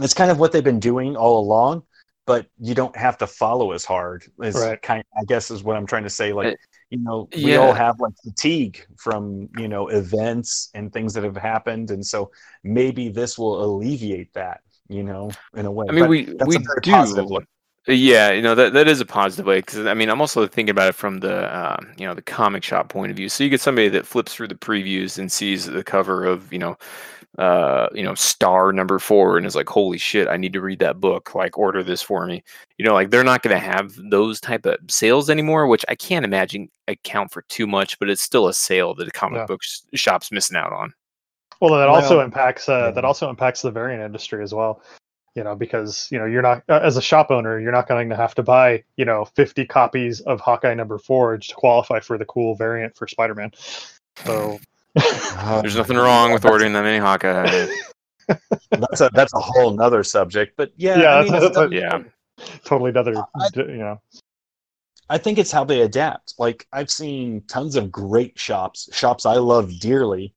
[0.00, 1.82] it's kind of what they've been doing all along
[2.26, 4.82] but you don't have to follow as hard as right.
[4.82, 6.58] kind i guess is what i'm trying to say like
[6.90, 7.56] you know we yeah.
[7.56, 12.30] all have like fatigue from you know events and things that have happened and so
[12.64, 16.58] maybe this will alleviate that you know in a way i mean but we we
[16.82, 17.40] do.
[17.86, 20.70] yeah you know that that is a positive way because i mean i'm also thinking
[20.70, 23.28] about it from the uh, you know the comic shop point of view.
[23.28, 26.58] So you get somebody that flips through the previews and sees the cover of you
[26.58, 26.76] know
[27.38, 30.80] uh, you know, star number four and is like, holy shit, I need to read
[30.80, 31.34] that book.
[31.34, 32.42] Like, order this for me.
[32.76, 35.94] You know, like they're not going to have those type of sales anymore, which I
[35.94, 39.46] can't imagine account for too much, but it's still a sale that a comic yeah.
[39.46, 39.60] book
[39.94, 40.92] shop's missing out on.
[41.60, 42.90] Well, that also well, impacts uh, yeah.
[42.92, 44.82] that also impacts the variant industry as well.
[45.36, 48.08] You know, because you know you're not uh, as a shop owner, you're not going
[48.08, 52.18] to have to buy you know 50 copies of Hawkeye number four to qualify for
[52.18, 53.52] the cool variant for Spider-Man.
[54.24, 54.58] So
[54.96, 57.66] Uh, There's nothing wrong with ordering that many Hawkeye.
[58.70, 62.02] that's a that's a whole nother subject, but yeah, yeah, I mean, that's, a, yeah,
[62.64, 63.16] totally another.
[63.16, 64.00] I, you know,
[65.08, 66.34] I think it's how they adapt.
[66.38, 70.34] Like I've seen tons of great shops, shops I love dearly,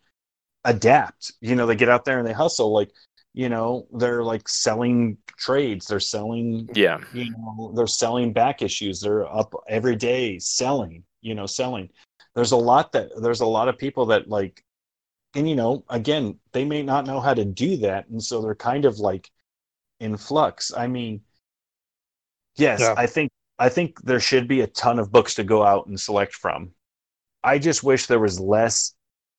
[0.65, 1.33] adapt.
[1.41, 2.73] You know, they get out there and they hustle.
[2.73, 2.91] Like
[3.33, 5.87] you know, they're like selling trades.
[5.87, 6.69] They're selling.
[6.73, 6.99] Yeah.
[7.13, 9.01] You know, they're selling back issues.
[9.01, 11.03] They're up every day selling.
[11.21, 11.89] You know, selling
[12.35, 14.63] there's a lot that there's a lot of people that like
[15.35, 18.55] and you know again they may not know how to do that and so they're
[18.55, 19.29] kind of like
[19.99, 21.21] in flux i mean
[22.55, 22.93] Yes, yeah.
[22.97, 25.99] I think I think there should be a ton of books to go out and
[25.99, 26.71] select from.
[27.43, 28.93] I just wish there was less.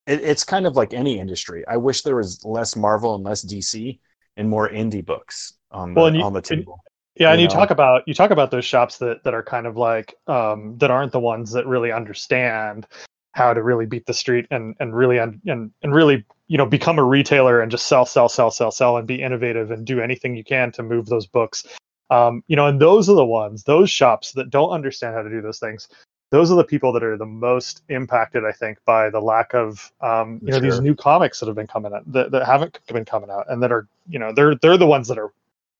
[0.06, 1.64] It, it's kind of like any industry.
[1.66, 3.98] I wish there was less Marvel and less DC
[4.36, 6.80] and more indie books on the, well, you, on the table.
[7.16, 9.76] Yeah, and you, talk about you talk about those shops that that are kind of
[9.76, 12.86] like um, that aren't the ones that really understand
[13.34, 16.98] how to really beat the street and and really and and really you know become
[16.98, 20.36] a retailer and just sell sell sell sell sell and be innovative and do anything
[20.36, 21.64] you can to move those books
[22.10, 25.30] um, you know and those are the ones those shops that don't understand how to
[25.30, 25.88] do those things
[26.30, 29.92] those are the people that are the most impacted i think by the lack of
[30.00, 30.60] um, you know sure.
[30.60, 33.62] these new comics that have been coming out that, that haven't been coming out and
[33.62, 35.32] that are you know they're they're the ones that are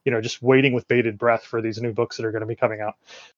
[0.05, 2.47] you know just waiting with bated breath for these new books that are going to
[2.47, 2.95] be coming out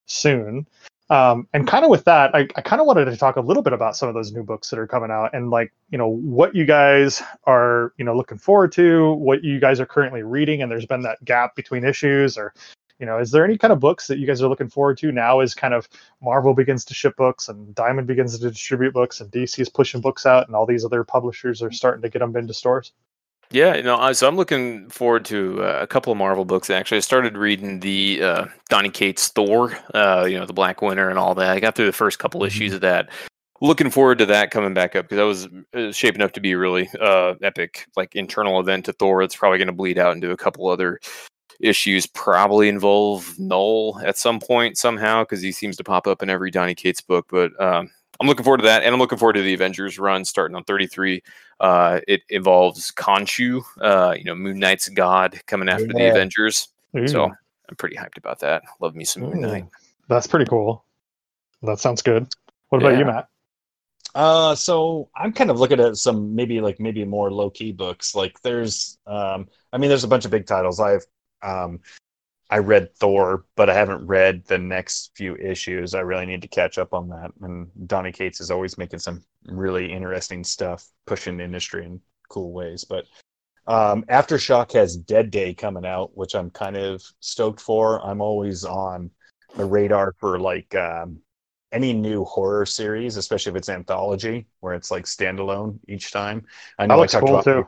[0.06, 0.66] soon
[1.08, 3.62] um, and kind of with that, I, I kind of wanted to talk a little
[3.62, 6.08] bit about some of those new books that are coming out and like, you know,
[6.08, 10.62] what you guys are, you know, looking forward to, what you guys are currently reading,
[10.62, 12.52] and there's been that gap between issues, or,
[12.98, 15.12] you know, is there any kind of books that you guys are looking forward to
[15.12, 15.88] now as kind of
[16.20, 20.00] Marvel begins to ship books and Diamond begins to distribute books and DC is pushing
[20.00, 22.92] books out and all these other publishers are starting to get them into stores?
[23.50, 26.68] Yeah, you know, so I'm looking forward to uh, a couple of Marvel books.
[26.68, 31.08] Actually, I started reading the uh, Donny Cates Thor, uh, you know, the Black Winter
[31.08, 31.50] and all that.
[31.50, 32.48] I got through the first couple mm-hmm.
[32.48, 33.08] issues of that.
[33.60, 36.40] Looking forward to that coming back up because that was, was uh, shaping up to
[36.40, 39.22] be a really uh, epic, like internal event to Thor.
[39.22, 41.00] It's probably going to bleed out into a couple other
[41.60, 42.06] issues.
[42.06, 46.50] Probably involve Knull at some point somehow because he seems to pop up in every
[46.50, 47.26] Donny Cates book.
[47.30, 50.24] But um, I'm looking forward to that, and I'm looking forward to the Avengers run
[50.24, 51.22] starting on 33.
[51.60, 55.92] Uh, it involves Khonshu, uh, you know, Moon Knight's god, coming after yeah.
[55.92, 56.68] the Avengers.
[56.96, 57.08] Ooh.
[57.08, 58.62] So I'm pretty hyped about that.
[58.80, 59.66] Love me some Moon Knight.
[60.08, 60.84] That's pretty cool.
[61.62, 62.28] That sounds good.
[62.68, 62.98] What about yeah.
[62.98, 63.28] you, Matt?
[64.14, 68.14] Uh, so I'm kind of looking at some maybe like maybe more low key books.
[68.14, 70.80] Like there's, um, I mean, there's a bunch of big titles.
[70.80, 71.04] I've
[71.42, 71.80] um,
[72.48, 75.94] I read Thor, but I haven't read the next few issues.
[75.94, 77.32] I really need to catch up on that.
[77.42, 82.52] And Donny Cates is always making some really interesting stuff, pushing the industry in cool
[82.52, 82.84] ways.
[82.84, 83.06] But
[83.66, 88.04] um, Aftershock has Dead Day coming out, which I'm kind of stoked for.
[88.06, 89.10] I'm always on
[89.56, 91.18] the radar for like um,
[91.72, 96.46] any new horror series, especially if it's anthology, where it's like standalone each time.
[96.78, 97.66] I know I talked cool about too.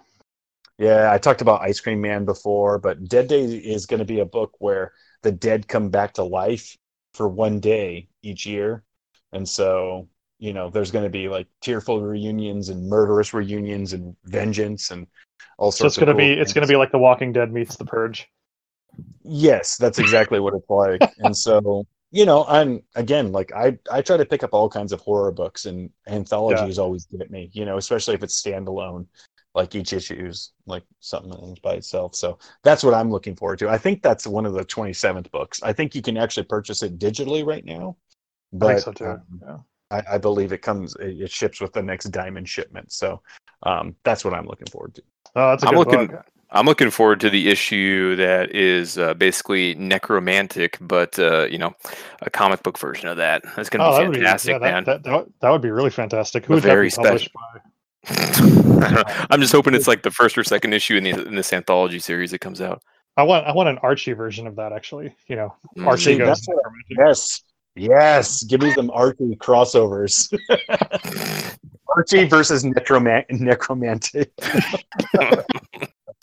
[0.78, 4.20] Yeah, I talked about Ice Cream Man before, but Dead Day is going to be
[4.20, 6.76] a book where the dead come back to life
[7.14, 8.84] for one day each year.
[9.32, 14.14] And so, you know, there's going to be like tearful reunions and murderous reunions and
[14.24, 15.08] vengeance and
[15.58, 15.78] all sorts.
[15.78, 16.42] So it's going to cool be things.
[16.42, 18.28] it's going to be like The Walking Dead meets The Purge.
[19.24, 21.00] Yes, that's exactly what it's like.
[21.18, 24.92] and so, you know, I'm again like I I try to pick up all kinds
[24.92, 26.82] of horror books and anthologies yeah.
[26.82, 27.50] always get me.
[27.52, 29.06] You know, especially if it's standalone
[29.58, 32.14] like each issue is like something by itself.
[32.14, 33.68] So that's what I'm looking forward to.
[33.68, 35.60] I think that's one of the 27th books.
[35.64, 37.96] I think you can actually purchase it digitally right now.
[38.52, 39.06] But, I so too.
[39.06, 39.56] Um, yeah.
[39.90, 42.92] I, I, believe it comes, it ships with the next diamond shipment.
[42.92, 43.20] So
[43.64, 45.02] um, that's what I'm looking forward to.
[45.34, 46.26] Oh, that's a I'm good looking, book.
[46.52, 51.74] I'm looking forward to the issue that is uh, basically Nekromantik, but uh, you know,
[52.22, 53.42] a comic book version of that.
[53.56, 54.84] That's going to oh, be fantastic, be, yeah, man.
[54.84, 56.46] That, that, that, would be really fantastic.
[56.46, 57.32] Who would very special.
[57.34, 57.60] By?
[59.30, 61.98] I'm just hoping it's like the first or second issue in, the, in this anthology
[61.98, 62.82] series that comes out.
[63.16, 65.14] I want I want an Archie version of that actually.
[65.26, 65.87] You know, mm.
[65.87, 66.18] Archie mm.
[66.18, 66.46] goes.
[66.88, 67.42] yes,
[67.74, 68.44] yes.
[68.44, 70.32] Give me some Archie crossovers.
[71.96, 74.30] Archie versus necromant- Nekromantik.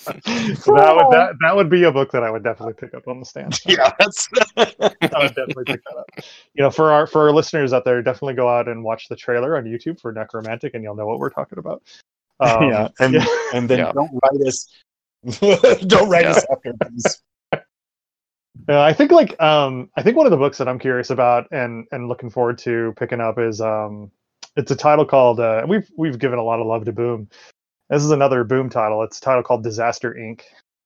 [0.05, 3.19] that would that, that would be a book that I would definitely pick up on
[3.19, 3.59] the stand.
[3.65, 4.65] Yeah, that's I
[4.97, 6.09] would definitely pick that up.
[6.53, 9.15] You know, for our for our listeners out there, definitely go out and watch the
[9.15, 11.83] trailer on YouTube for Nekromantik, and you'll know what we're talking about.
[12.41, 13.25] Um, yeah, and yeah.
[13.53, 13.91] and then yeah.
[13.93, 14.69] don't write us.
[15.87, 16.31] don't write yeah.
[16.31, 17.21] us after this.
[18.67, 21.47] Yeah, I think like um, I think one of the books that I'm curious about
[21.51, 24.11] and and looking forward to picking up is um,
[24.55, 27.29] it's a title called uh, we've we've given a lot of love to Boom,
[27.89, 29.03] this is another Boom title.
[29.03, 30.41] It's a title called Disaster Inc.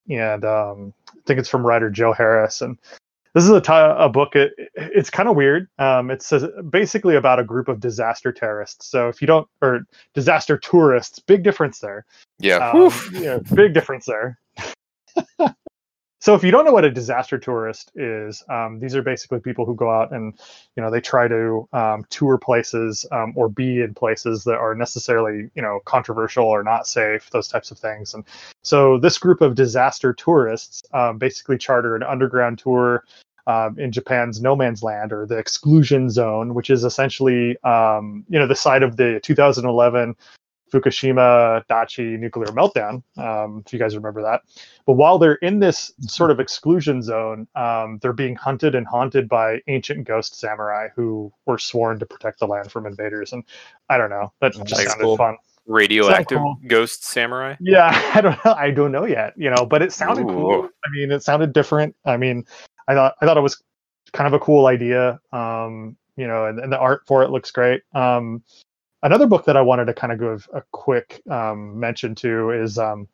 [0.08, 2.62] And um, I think it's from writer Joe Harris.
[2.62, 2.78] And
[3.34, 4.34] this is a, t- a book.
[4.34, 5.68] It, it's kind of weird.
[5.78, 6.32] Um, it's
[6.70, 8.86] basically about a group of disaster terrorists.
[8.86, 9.82] So if you don't, or
[10.14, 12.04] disaster tourists, big difference there.
[12.38, 12.70] Yeah.
[12.70, 14.38] Um, yeah big difference there.
[16.20, 19.64] so if you don't know what a disaster tourist is um, these are basically people
[19.64, 20.38] who go out and
[20.76, 24.74] you know they try to um, tour places um, or be in places that are
[24.74, 28.14] necessarily you know controversial or not safe those types of things.
[28.14, 28.24] And
[28.62, 33.04] so this group of disaster tourists um, basically charter an underground tour
[33.46, 38.38] um, in Japan's no man's land or the exclusion zone, which is essentially, um, you
[38.38, 40.14] know, the site of the 2011
[40.70, 44.42] Fukushima Daiichi nuclear meltdown, um, if you guys remember that.
[44.86, 49.28] But while they're in this sort of exclusion zone, um, they're being hunted and haunted
[49.28, 53.32] by ancient ghost samurai who were sworn to protect the land from invaders.
[53.32, 53.44] And
[53.88, 55.16] I don't know, that just That's sounded cool.
[55.16, 55.36] fun.
[55.66, 56.58] Radioactive cool.
[56.66, 57.54] ghost samurai?
[57.60, 58.54] Yeah, I don't know.
[58.54, 60.34] I don't know yet, you know, but it sounded Ooh.
[60.34, 60.68] cool.
[60.84, 61.94] I mean, it sounded different.
[62.04, 62.44] I mean,
[62.88, 63.62] I thought I thought it was
[64.12, 65.20] kind of a cool idea.
[65.32, 67.82] Um, you know, and, and the art for it looks great.
[67.94, 68.42] Um,
[69.02, 72.78] another book that I wanted to kind of give a quick um, mention to is
[72.78, 73.08] um,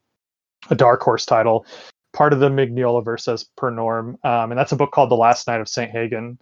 [0.70, 1.66] a Dark Horse title,
[2.12, 5.60] part of the Mignolaverse per norm, um, and that's a book called The Last Night
[5.60, 6.38] of Saint Hagen.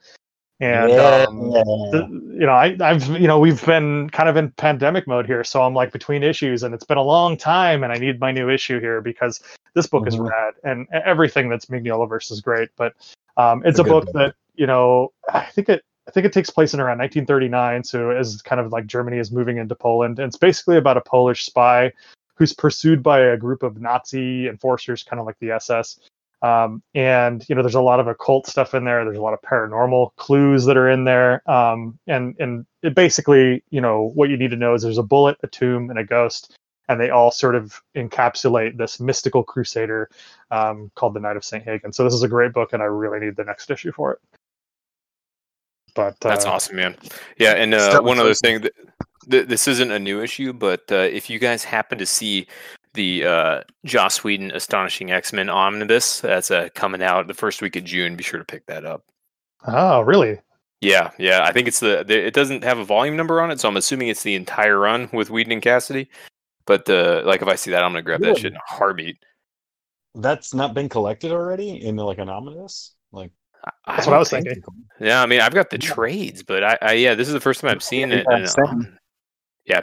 [0.61, 1.27] And yeah.
[1.29, 5.27] um, the, you know, I, I've you know we've been kind of in pandemic mode
[5.27, 8.21] here, so I'm like between issues, and it's been a long time, and I need
[8.21, 9.43] my new issue here because
[9.75, 10.09] this book mm-hmm.
[10.09, 12.69] is rad, and everything that's Mignolaverse is great.
[12.77, 12.95] But
[13.37, 16.33] um, it's a, a book book that you know I think it I think it
[16.33, 17.85] takes place in around 1939.
[17.85, 21.01] So as kind of like Germany is moving into Poland, and it's basically about a
[21.01, 21.93] Polish spy
[22.35, 26.01] who's pursued by a group of Nazi enforcers, kind of like the SS.
[26.43, 29.05] Um, and you know, there's a lot of occult stuff in there.
[29.05, 31.49] There's a lot of paranormal clues that are in there.
[31.51, 35.03] Um, and and it basically, you know, what you need to know is there's a
[35.03, 36.55] bullet, a tomb, and a ghost,
[36.89, 40.11] and they all sort of encapsulate this mystical crusader
[40.51, 41.95] um, called the Knight of Saint Hagen.
[41.95, 44.19] So this is a great book, and I really need the next issue for it.
[45.95, 46.97] But uh, that's awesome, man.
[47.39, 48.73] Yeah, and uh, one other thing that
[49.31, 52.47] th- this isn't a new issue, but uh, if you guys happen to see
[52.95, 57.77] the uh, Joss Whedon Astonishing X Men Omnibus that's uh, coming out the first week
[57.77, 59.05] of June, be sure to pick that up.
[59.67, 60.41] Oh, really?
[60.81, 61.45] Yeah, yeah.
[61.45, 63.77] I think it's the, the, it doesn't have a volume number on it, so I'm
[63.77, 66.09] assuming it's the entire run with Whedon and Cassaday.
[66.67, 68.35] But uh, like if I see that, I'm gonna grab really?
[68.35, 69.19] that shit in a heartbeat.
[70.15, 72.95] That's not been collected already in like an omnibus.
[73.13, 73.33] Like
[73.87, 74.63] that's what I was thinking.
[75.01, 77.61] Yeah, I mean, I've got the trades, but I, I yeah, this is the first
[77.61, 78.27] time I've seen it.
[78.29, 78.99] And, um,
[79.65, 79.83] yeah.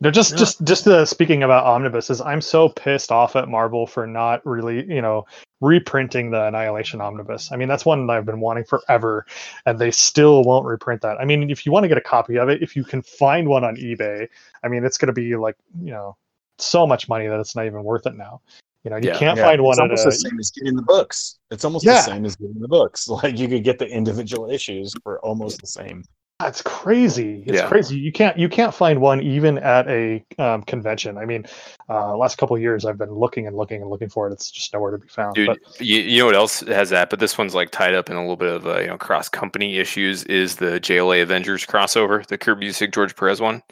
[0.00, 0.38] They're just yeah.
[0.38, 2.20] just just uh, speaking about omnibuses.
[2.20, 5.26] I'm so pissed off at Marvel for not really, you know,
[5.62, 7.50] reprinting the Annihilation omnibus.
[7.50, 9.24] I mean, that's one that I've been wanting forever,
[9.64, 11.18] and they still won't reprint that.
[11.18, 13.48] I mean, if you want to get a copy of it, if you can find
[13.48, 14.28] one on eBay,
[14.62, 16.16] I mean, it's going to be like, you know,
[16.58, 18.42] so much money that it's not even worth it now.
[18.86, 19.46] You know, you yeah, can't yeah.
[19.46, 19.72] find one.
[19.72, 21.40] It's almost a, the same as getting the books.
[21.50, 21.94] It's almost yeah.
[21.94, 23.08] the same as getting the books.
[23.16, 26.04] Like you could get the individual issues for almost the same.
[26.38, 27.42] That's crazy.
[27.46, 27.66] It's yeah.
[27.66, 27.98] crazy.
[27.98, 31.18] You can't you can't find one even at a um, convention.
[31.18, 31.46] I mean,
[31.88, 34.34] uh, last couple years I've been looking and looking and looking for it.
[34.34, 35.34] It's just nowhere to be found.
[35.34, 37.10] Dude, but, you, you know what else has that?
[37.10, 39.28] But this one's like tied up in a little bit of uh, you know cross
[39.28, 40.22] company issues.
[40.24, 43.64] Is the JLA Avengers crossover the Kurt Busiek George Perez one?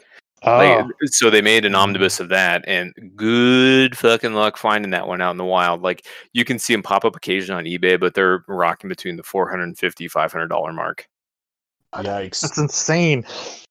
[0.45, 0.57] Oh.
[0.57, 5.19] Like, so they made an omnibus of that, and good fucking luck finding that one
[5.19, 5.81] out in the wild.
[5.81, 9.23] Like you can see them pop up occasionally on eBay, but they're rocking between the
[9.23, 11.07] 450 500 dollar mark.
[11.93, 12.41] Uh, Yikes!
[12.41, 13.25] That's insane.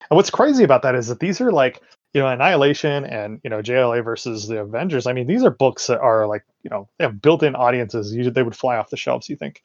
[0.09, 1.81] And what's crazy about that is that these are like
[2.13, 5.07] you know Annihilation and you know JLA versus the Avengers.
[5.07, 8.13] I mean, these are books that are like you know they have built-in audiences.
[8.13, 9.29] Usually they would fly off the shelves.
[9.29, 9.61] You think?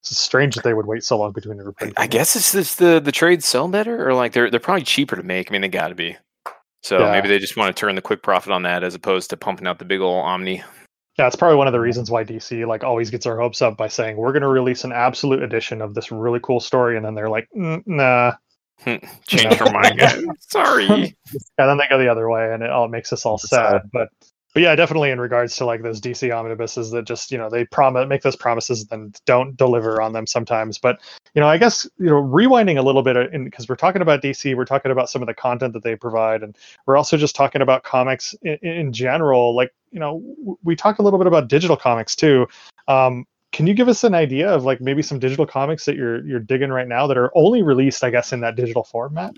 [0.00, 1.94] It's strange that they would wait so long between the reprints.
[1.98, 5.16] I guess it's just the the trades sell better, or like they're they're probably cheaper
[5.16, 5.50] to make.
[5.50, 6.16] I mean, they got to be.
[6.86, 7.10] So yeah.
[7.10, 9.66] maybe they just want to turn the quick profit on that as opposed to pumping
[9.66, 10.62] out the big old Omni.
[11.18, 13.76] Yeah, it's probably one of the reasons why DC like always gets their hopes up
[13.76, 17.04] by saying we're going to release an absolute edition of this really cool story, and
[17.04, 18.34] then they're like, nah,
[18.78, 18.96] hmm,
[19.26, 20.22] change your mind, guys.
[20.38, 20.86] Sorry.
[20.86, 21.14] and
[21.56, 23.82] then they go the other way, and it all makes us all sad.
[23.92, 24.10] But
[24.56, 27.66] but yeah, definitely in regards to like those DC omnibuses that just you know they
[27.66, 30.78] promise make those promises and then don't deliver on them sometimes.
[30.78, 30.98] But
[31.34, 34.56] you know, I guess you know rewinding a little bit because we're talking about DC,
[34.56, 37.60] we're talking about some of the content that they provide, and we're also just talking
[37.60, 39.54] about comics in, in general.
[39.54, 40.22] Like you know,
[40.64, 42.46] we talked a little bit about digital comics too.
[42.88, 46.26] Um, can you give us an idea of like maybe some digital comics that you're
[46.26, 49.36] you're digging right now that are only released, I guess, in that digital format?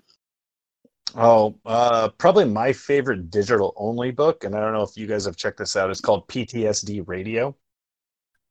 [1.14, 5.24] Oh, uh, probably my favorite digital only book, and I don't know if you guys
[5.24, 5.90] have checked this out.
[5.90, 7.56] It's called PTSD Radio,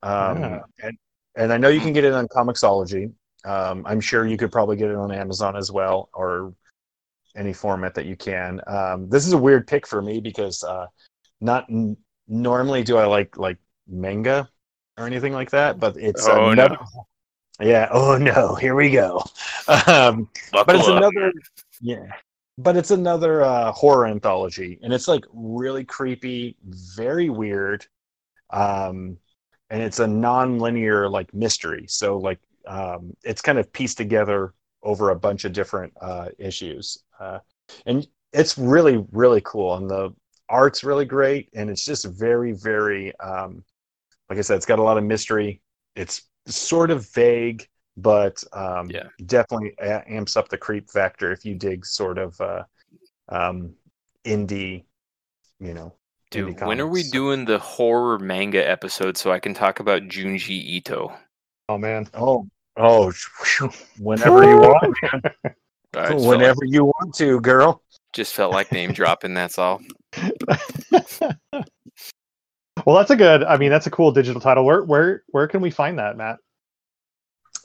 [0.01, 0.59] um, yeah.
[0.83, 0.97] and
[1.35, 3.11] and I know you can get it on Comixology.
[3.45, 6.53] Um, I'm sure you could probably get it on Amazon as well, or
[7.35, 8.59] any format that you can.
[8.65, 10.87] Um, this is a weird pick for me because uh,
[11.39, 14.49] not n- normally do I like like manga
[14.97, 16.77] or anything like that, but it's oh, another.
[16.79, 17.07] No.
[17.59, 17.87] Yeah.
[17.91, 18.55] Oh no.
[18.55, 19.23] Here we go.
[19.85, 20.95] Um, but it's up.
[20.95, 21.33] another.
[21.81, 22.08] Yeah
[22.58, 27.85] but it's another uh, horror anthology, and it's like really creepy, very weird,
[28.49, 29.17] um,
[29.69, 31.85] and it's a non-linear like mystery.
[31.87, 34.53] So like um, it's kind of pieced together
[34.83, 37.39] over a bunch of different uh, issues, uh,
[37.85, 39.75] and it's really really cool.
[39.75, 40.13] And the
[40.49, 43.63] art's really great, and it's just very very um,
[44.29, 45.62] like I said, it's got a lot of mystery.
[45.95, 47.67] It's sort of vague
[47.98, 49.08] but um, yeah.
[49.25, 52.63] definitely amps up the creep factor if you dig sort of uh,
[53.29, 53.73] um,
[54.23, 54.83] indie
[55.60, 55.93] you know.
[56.29, 60.50] Dude, when are we doing the horror manga episode so I can talk about Junji
[60.50, 61.13] Ito?
[61.69, 62.08] Oh man.
[62.13, 63.13] Oh, oh,
[64.00, 64.98] whenever you want.
[65.93, 67.81] whenever like, you want to, girl.
[68.13, 69.33] Just felt like name dropping.
[69.35, 69.81] That's all.
[72.85, 73.43] well, that's a good.
[73.45, 74.65] I mean, that's a cool digital title.
[74.65, 76.39] Where where where can we find that, Matt?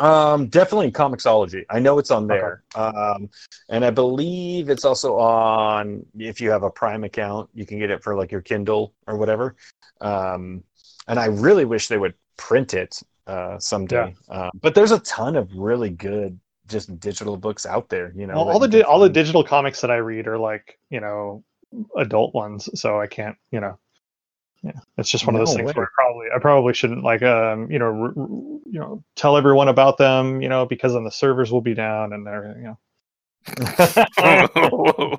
[0.03, 1.64] Um, definitely Comixology.
[1.70, 2.64] I know it's on there.
[2.74, 2.98] Okay.
[2.98, 3.30] Um,
[3.68, 7.88] and I believe it's also on if you have a Prime account, you can get
[7.88, 9.55] it for like your Kindle or whatever.
[10.00, 10.64] Um,
[11.07, 14.12] and I really wish they would print it uh, someday.
[14.28, 14.34] Yeah.
[14.34, 18.12] Uh, but there's a ton of really good just digital books out there.
[18.16, 20.80] You know, all, all the di- all the digital comics that I read are like
[20.90, 21.44] you know
[21.96, 23.78] adult ones, so I can't you know
[24.63, 25.73] yeah it's just one no of those things way.
[25.75, 29.69] where I probably i probably shouldn't like um you know r- you know tell everyone
[29.69, 32.79] about them you know because then the servers will be down and everything you know.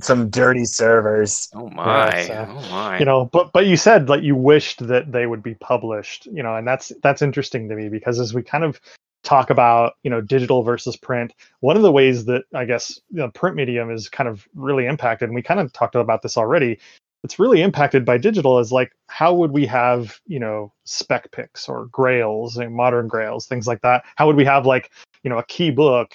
[0.00, 1.50] Some dirty servers.
[1.52, 2.98] Oh my yeah, so, oh my.
[3.00, 6.44] you know but but you said like you wished that they would be published you
[6.44, 8.80] know and that's that's interesting to me because as we kind of
[9.24, 13.18] talk about you know digital versus print one of the ways that i guess you
[13.18, 16.36] know, print medium is kind of really impacted and we kind of talked about this
[16.36, 16.78] already
[17.24, 21.68] it's really impacted by digital is like how would we have you know spec picks
[21.68, 24.90] or grails and modern grails things like that how would we have like
[25.22, 26.12] you know a key book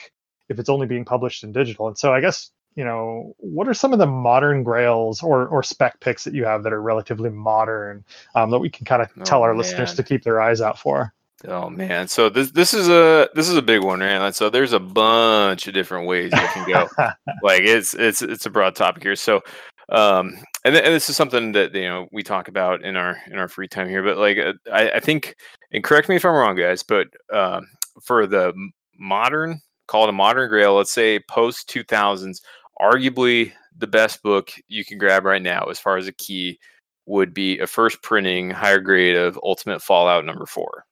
[0.50, 3.74] if it's only being published in digital and so i guess you know what are
[3.74, 7.30] some of the modern grails or or spec picks that you have that are relatively
[7.30, 8.04] modern
[8.36, 9.60] um, that we can kind of oh, tell our man.
[9.60, 11.14] listeners to keep their eyes out for
[11.46, 14.34] Oh man, so this this is a this is a big one, right?
[14.34, 16.88] So there's a bunch of different ways you can go.
[17.44, 19.18] like it's it's it's a broad topic here.
[19.18, 19.42] So
[19.90, 23.18] um, and, th- and this is something that you know we talk about in our
[23.28, 24.04] in our free time here.
[24.04, 25.36] But like uh, I, I think,
[25.72, 27.68] and correct me if I'm wrong, guys, but um,
[28.02, 28.54] for the
[28.98, 32.42] modern, call it a modern Grail, let's say post 2000s,
[32.80, 36.60] arguably the best book you can grab right now as far as a key
[37.06, 40.86] would be a first printing higher grade of Ultimate Fallout number four.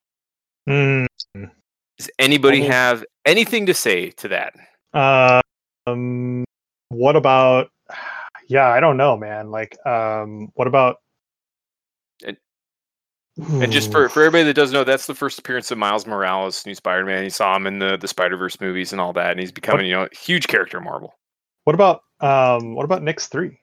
[0.67, 1.05] Mm.
[1.35, 4.53] Does anybody have anything to say to that?
[4.93, 5.41] Uh,
[5.87, 6.43] um,
[6.89, 7.69] what about
[8.51, 9.49] yeah, I don't know, man.
[9.49, 10.97] Like, um, what about?
[12.25, 12.35] And,
[13.37, 16.65] and just for, for everybody that doesn't know, that's the first appearance of Miles Morales,
[16.65, 17.23] new Spider-Man.
[17.23, 19.85] You saw him in the the Spider Verse movies and all that, and he's becoming
[19.85, 21.13] what, you know a huge character in Marvel.
[21.63, 23.57] What about um, what about Nyx three?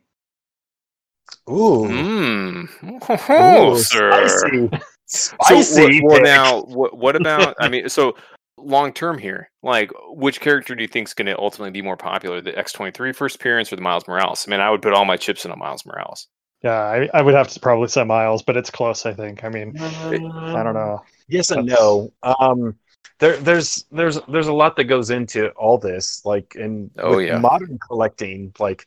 [1.51, 2.69] Ooh, mm.
[3.29, 4.27] oh, Ooh, sir.
[4.27, 4.71] Spicy.
[5.05, 6.01] Spicy.
[6.01, 7.57] So, well, now, what, what about?
[7.61, 8.15] I mean, so
[8.61, 11.97] long term here, like which character do you think is going to ultimately be more
[11.97, 14.45] popular, the X23 first appearance or the Miles Morales?
[14.47, 16.29] I mean, I would put all my chips in on Miles Morales.
[16.63, 19.07] Yeah, I, I would have to probably say Miles, but it's close.
[19.07, 19.45] I think.
[19.45, 21.03] I mean, I don't know.
[21.29, 22.13] Yes and no.
[22.23, 22.75] Um,
[23.21, 26.25] there, there's, there's, there's a lot that goes into all this.
[26.25, 28.53] Like in oh yeah, modern collecting.
[28.59, 28.87] Like,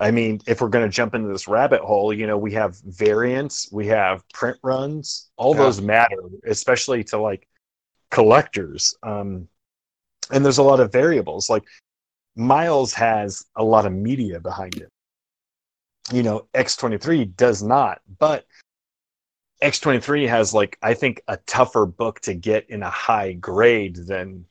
[0.00, 2.80] I mean, if we're going to jump into this rabbit hole, you know, we have
[2.86, 5.30] variants, we have print runs.
[5.36, 5.62] All yeah.
[5.62, 7.46] those matter, especially to like
[8.12, 8.94] collectors.
[9.02, 9.48] Um,
[10.30, 11.50] and there's a lot of variables.
[11.50, 11.64] Like
[12.36, 14.88] Miles has a lot of media behind it.
[16.12, 18.46] You know, X23 does not, but
[19.62, 24.44] X23 has like I think a tougher book to get in a high grade than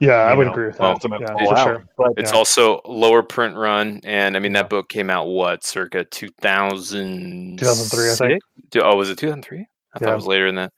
[0.00, 0.84] yeah, I would know, agree with that.
[0.84, 1.84] Ultimate yeah, for sure.
[1.96, 2.38] But, it's yeah.
[2.38, 8.10] also lower print run, and I mean that book came out what, circa 2000 2003,
[8.10, 8.42] I think.
[8.84, 9.58] Oh, was it 2003?
[9.58, 9.98] I yeah.
[9.98, 10.72] thought it was later than that.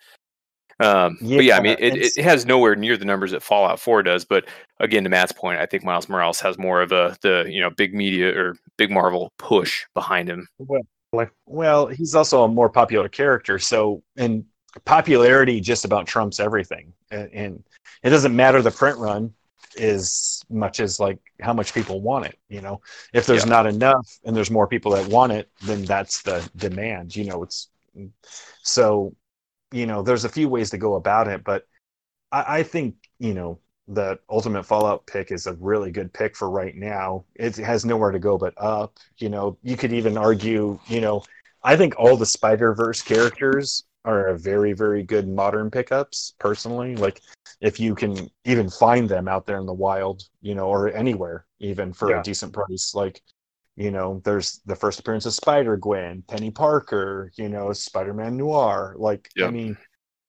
[0.81, 3.79] Um, yeah, but yeah, I mean, it, it has nowhere near the numbers that Fallout
[3.79, 4.25] 4 does.
[4.25, 4.47] But
[4.79, 7.71] again, to Matt's point, I think Miles Morales has more of a the you know
[7.71, 10.49] big media or big Marvel push behind him.
[10.59, 14.45] Well, well, he's also a more popular character, so and
[14.85, 16.93] popularity just about trumps everything.
[17.11, 17.65] And, and
[18.03, 19.35] it doesn't matter the print run
[19.79, 22.39] as much as like how much people want it.
[22.49, 22.81] You know,
[23.13, 23.51] if there's yeah.
[23.51, 27.15] not enough and there's more people that want it, then that's the demand.
[27.15, 27.69] You know, it's
[28.63, 29.15] so
[29.73, 31.67] you know, there's a few ways to go about it, but
[32.33, 33.59] I, I think, you know,
[33.89, 37.25] the ultimate Fallout pick is a really good pick for right now.
[37.35, 38.99] It has nowhere to go but up.
[39.19, 41.23] You know, you could even argue, you know,
[41.63, 46.97] I think all the Spider Verse characters are a very, very good modern pickups, personally.
[46.97, 47.21] Like
[47.61, 51.47] if you can even find them out there in the wild, you know, or anywhere
[51.59, 52.21] even for yeah.
[52.21, 52.95] a decent price.
[52.95, 53.23] Like
[53.81, 58.37] you know, there's the first appearance of Spider Gwen, Penny Parker, you know, Spider Man
[58.37, 58.95] Noir.
[58.99, 59.49] Like, yep.
[59.49, 59.79] I mean,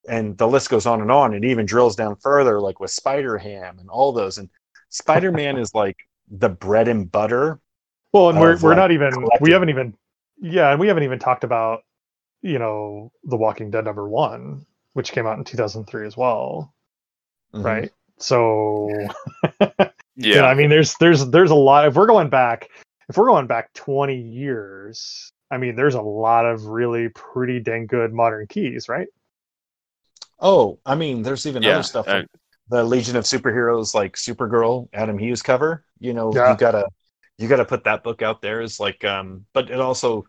[0.08, 1.34] and the list goes on and on.
[1.34, 4.38] It even drills down further, like with Spider Ham and all those.
[4.38, 4.50] And
[4.88, 5.98] Spider Man is like
[6.30, 7.60] the bread and butter.
[8.14, 9.38] Well, and we're we're like not even collecting.
[9.42, 9.96] we haven't even
[10.40, 11.82] yeah, and we haven't even talked about
[12.42, 16.74] you know The Walking Dead number one, which came out in 2003 as well,
[17.54, 17.66] mm-hmm.
[17.66, 17.92] right?
[18.18, 18.90] So
[19.60, 21.86] yeah, you know, I mean, there's there's there's a lot.
[21.86, 22.70] If we're going back,
[23.12, 27.86] if we're going back 20 years, I mean, there's a lot of really pretty dang
[27.86, 29.10] good modern keys, right?
[30.40, 32.08] Oh, I mean, there's even yeah, other stuff.
[32.08, 32.28] Like
[32.70, 35.84] the Legion of Superheroes, like Supergirl, Adam Hughes cover.
[36.00, 36.52] You know, yeah.
[36.52, 36.88] you gotta
[37.38, 38.62] you gotta put that book out there.
[38.62, 40.24] Is like, um, but it also,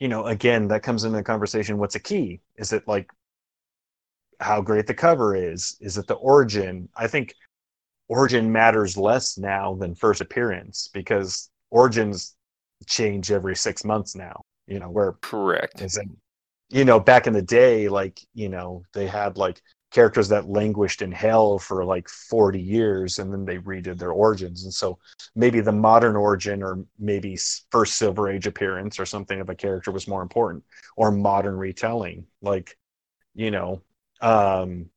[0.00, 1.76] you know, again, that comes into the conversation.
[1.76, 2.40] What's a key?
[2.56, 3.10] Is it like
[4.40, 5.76] how great the cover is?
[5.78, 6.88] Is it the origin?
[6.96, 7.34] I think
[8.08, 12.36] origin matters less now than first appearance because origins
[12.86, 14.42] change every six months now.
[14.66, 15.92] You know, where correct it,
[16.70, 19.60] you know, back in the day, like, you know, they had like
[19.92, 24.64] characters that languished in hell for like 40 years and then they redid their origins.
[24.64, 24.98] And so
[25.36, 27.38] maybe the modern origin or maybe
[27.70, 30.64] first Silver Age appearance or something of a character was more important
[30.96, 32.26] or modern retelling.
[32.42, 32.76] Like,
[33.34, 33.82] you know,
[34.20, 34.90] um,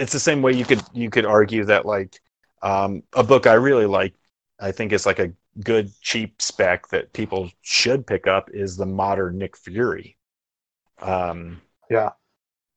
[0.00, 2.20] it's the same way you could you could argue that like
[2.62, 4.14] um, a book I really like,
[4.60, 8.86] I think is like a good cheap spec that people should pick up is the
[8.86, 10.16] modern Nick Fury.
[11.00, 12.10] Um, yeah,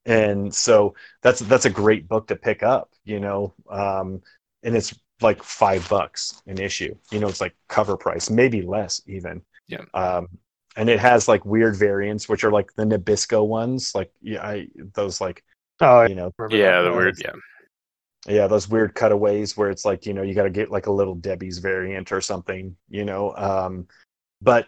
[0.05, 4.21] and so that's that's a great book to pick up, you know, um,
[4.63, 6.95] and it's like five bucks an issue.
[7.11, 9.41] You know, it's like cover price, maybe less even.
[9.67, 9.85] Yeah.
[9.93, 10.27] Um,
[10.75, 14.67] and it has like weird variants, which are like the Nabisco ones, like yeah, I,
[14.93, 15.43] those like,
[15.81, 17.33] oh, you know, yeah, the weird, yeah
[18.27, 20.91] yeah those weird cutaways where it's like you know you got to get like a
[20.91, 23.87] little debbie's variant or something you know um
[24.41, 24.67] but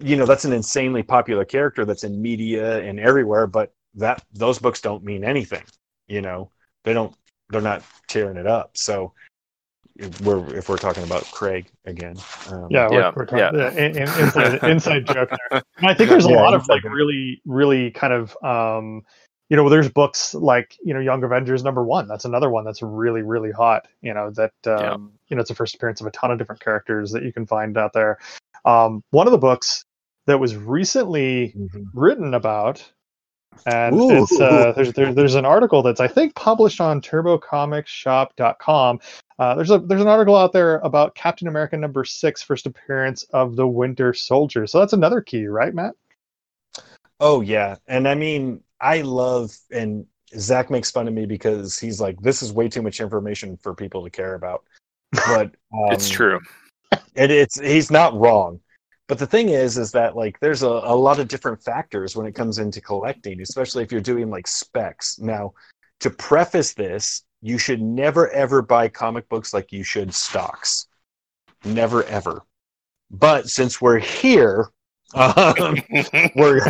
[0.00, 4.58] you know that's an insanely popular character that's in media and everywhere but that those
[4.58, 5.62] books don't mean anything
[6.08, 6.50] you know
[6.84, 7.14] they don't
[7.50, 9.12] they're not tearing it up so
[9.96, 12.16] if we're if we're talking about craig again
[12.50, 13.50] um, yeah, we're, yeah, we're talking, yeah.
[13.52, 16.66] yeah in, in, inside, inside joke there and i think there's a yeah, lot of
[16.68, 19.02] like really really kind of um
[19.54, 22.08] you know, there's books like you know Young Avengers number one.
[22.08, 23.86] That's another one that's really really hot.
[24.02, 24.96] You know that um, yeah.
[25.28, 27.46] you know it's a first appearance of a ton of different characters that you can
[27.46, 28.18] find out there.
[28.64, 29.84] Um, one of the books
[30.26, 31.84] that was recently mm-hmm.
[31.94, 32.84] written about,
[33.64, 34.24] and Ooh.
[34.24, 39.00] it's uh, there's there, there's an article that's I think published on TurboComicsShop.com.
[39.38, 43.22] Uh, there's a there's an article out there about Captain America number six, first appearance
[43.32, 44.66] of the Winter Soldier.
[44.66, 45.94] So that's another key, right, Matt?
[47.20, 50.06] Oh yeah, and I mean I love and
[50.36, 53.74] Zach makes fun of me because he's like, "This is way too much information for
[53.74, 54.64] people to care about."
[55.12, 56.40] But um, it's true.
[57.14, 58.60] It, it's he's not wrong.
[59.08, 62.26] But the thing is, is that like there's a, a lot of different factors when
[62.26, 65.18] it comes into collecting, especially if you're doing like specs.
[65.18, 65.54] Now,
[66.00, 70.88] to preface this, you should never ever buy comic books like you should stocks.
[71.64, 72.42] Never ever.
[73.10, 74.68] But since we're here,
[75.14, 75.76] um,
[76.36, 76.60] we're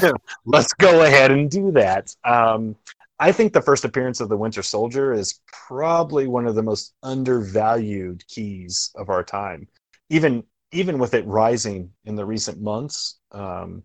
[0.44, 2.14] let's go ahead and do that.
[2.24, 2.76] Um,
[3.18, 6.94] I think the first appearance of the Winter Soldier is probably one of the most
[7.02, 9.68] undervalued keys of our time.
[10.10, 13.84] Even even with it rising in the recent months, um,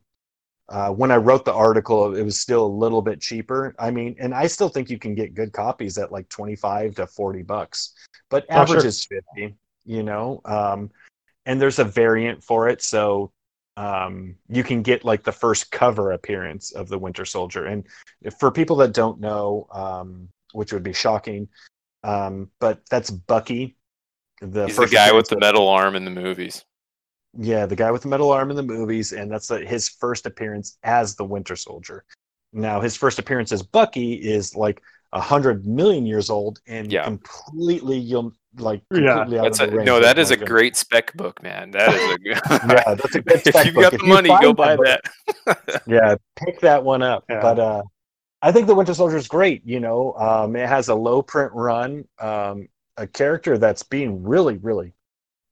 [0.70, 3.76] uh, when I wrote the article, it was still a little bit cheaper.
[3.80, 6.96] I mean, and I still think you can get good copies at like twenty five
[6.96, 7.94] to forty bucks,
[8.30, 8.88] but average oh, sure.
[8.88, 9.56] is fifty.
[9.86, 10.92] You know, um,
[11.46, 13.32] and there's a variant for it, so
[13.78, 17.66] um, you can get like the first cover appearance of the Winter Soldier.
[17.66, 17.86] And
[18.40, 21.48] for people that don't know, um, which would be shocking,
[22.04, 23.78] um, but that's Bucky.
[24.42, 26.64] The He's the guy with the metal arm in the movies.
[27.38, 30.26] Yeah, the guy with the metal arm in the movies, and that's the, his first
[30.26, 32.04] appearance as the Winter Soldier.
[32.52, 34.82] Now, his first appearance as Bucky is like
[35.12, 37.04] a hundred million years old and yeah.
[37.04, 39.26] completely you'll like yeah.
[39.28, 41.72] That's a, no, that is a great spec book, man.
[41.72, 42.40] That is a good.
[42.50, 43.42] yeah, that's a good.
[43.46, 45.84] if you've got the money, go buy that.
[45.88, 47.26] yeah, pick that one up.
[47.30, 47.42] Yeah.
[47.42, 47.84] But uh,
[48.42, 49.66] I think the Winter Soldier is great.
[49.66, 54.58] You know, um, it has a low print run, um, a character that's being really,
[54.58, 54.94] really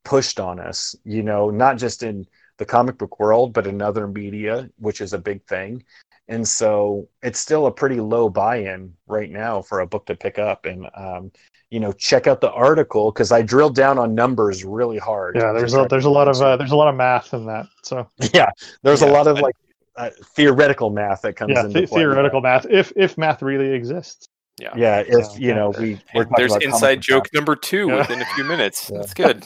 [0.03, 0.95] pushed on us.
[1.03, 2.26] You know, not just in
[2.58, 5.84] the comic book world, but in other media, which is a big thing.
[6.30, 10.38] And so it's still a pretty low buy-in right now for a book to pick
[10.38, 10.65] up.
[10.65, 11.32] And um,
[11.69, 15.36] you know check out the article because I drilled down on numbers really hard.
[15.36, 17.67] Yeah, there's a there's a lot of uh, there's a lot of math in that.
[17.84, 18.49] So yeah,
[18.84, 19.09] there's yeah.
[19.09, 19.55] a lot of like
[19.95, 24.30] uh, theoretical math that comes yeah, into th- theoretical math if if math really exists.
[24.59, 25.03] Yeah, yeah.
[25.05, 25.99] If you know we
[26.38, 27.97] there's inside joke number two yeah.
[27.97, 28.88] within a few minutes.
[28.93, 29.43] That's good.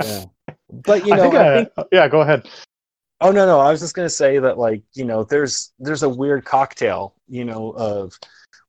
[0.00, 0.24] Yeah,
[0.70, 2.08] but you know, I think, I think, yeah.
[2.08, 2.48] Go ahead.
[3.20, 3.60] Oh no, no.
[3.60, 7.44] I was just gonna say that like you know there's there's a weird cocktail you
[7.44, 8.18] know of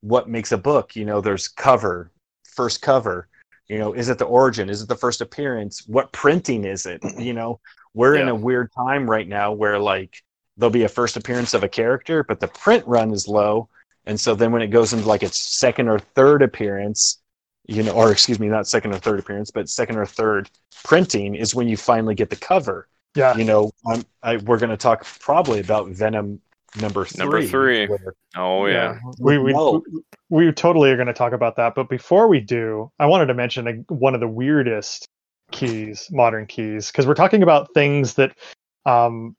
[0.02, 0.96] what makes a book.
[0.96, 2.12] You know, there's cover,
[2.56, 3.28] first cover
[3.68, 7.02] you know is it the origin is it the first appearance what printing is it
[7.20, 7.60] you know
[7.94, 8.24] we're yeah.
[8.24, 10.22] in a weird time right now where like
[10.58, 13.70] there'll be a first appearance of a character but the print run is low
[14.06, 17.20] and so then when it goes into like its second or third appearance
[17.68, 20.50] you know or excuse me not second or third appearance but second or third
[20.84, 22.88] printing is when you finally get the cover
[23.18, 23.36] Yeah.
[23.36, 26.40] You know, I'm, I, we're going to talk probably about Venom
[26.80, 27.20] number three.
[27.20, 27.88] Number three.
[27.88, 28.94] Where, oh yeah.
[28.94, 29.00] yeah.
[29.20, 29.82] We we, we
[30.30, 31.76] we totally are going to talk about that.
[31.76, 35.08] But before we do, I wanted to mention a, one of the weirdest
[35.52, 38.38] keys, modern keys, because we're talking about things that,
[38.86, 39.36] um,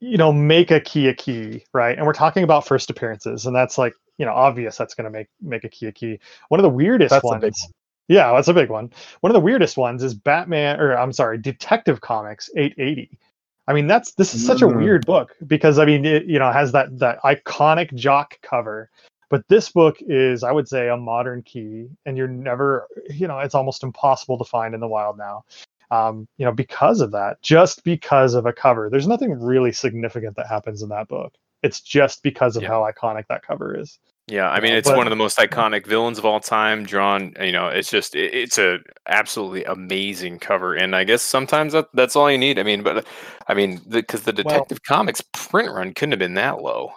[0.00, 1.96] you know, make a key a key, right?
[1.96, 4.76] And we're talking about first appearances, and that's like you know obvious.
[4.76, 6.20] That's going to make make a key a key.
[6.48, 7.68] One of the weirdest that's ones.
[8.08, 8.90] Yeah, that's a big one.
[9.20, 13.18] One of the weirdest ones is Batman, or I'm sorry, Detective Comics 880.
[13.66, 14.76] I mean, that's this is such a mm.
[14.76, 18.90] weird book because I mean, it, you know, has that that iconic jock cover,
[19.30, 23.38] but this book is, I would say, a modern key, and you're never, you know,
[23.38, 25.44] it's almost impossible to find in the wild now.
[25.90, 28.90] Um, you know, because of that, just because of a cover.
[28.90, 31.32] There's nothing really significant that happens in that book.
[31.62, 32.68] It's just because of yeah.
[32.68, 33.98] how iconic that cover is.
[34.26, 36.84] Yeah, I mean it's but, one of the most iconic villains of all time.
[36.84, 41.74] Drawn, you know, it's just it, it's a absolutely amazing cover, and I guess sometimes
[41.74, 42.58] that, that's all you need.
[42.58, 43.06] I mean, but
[43.48, 46.92] I mean, because the, the, Detective well, Comics print run couldn't have been that low.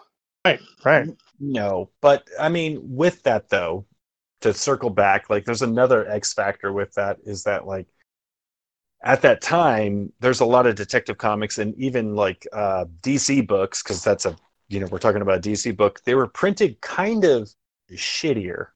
[0.45, 1.09] Right, right.
[1.41, 3.85] No, but I mean, with that though,
[4.41, 7.87] to circle back, like there's another X factor with that is that like
[9.03, 13.83] at that time there's a lot of Detective Comics and even like uh, DC books
[13.83, 14.37] because that's a
[14.69, 17.49] you know, we're talking about a DC book, they were printed kind of
[17.91, 18.67] shittier.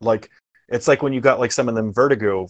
[0.00, 0.30] Like
[0.68, 2.48] it's like when you got like some of them Vertigo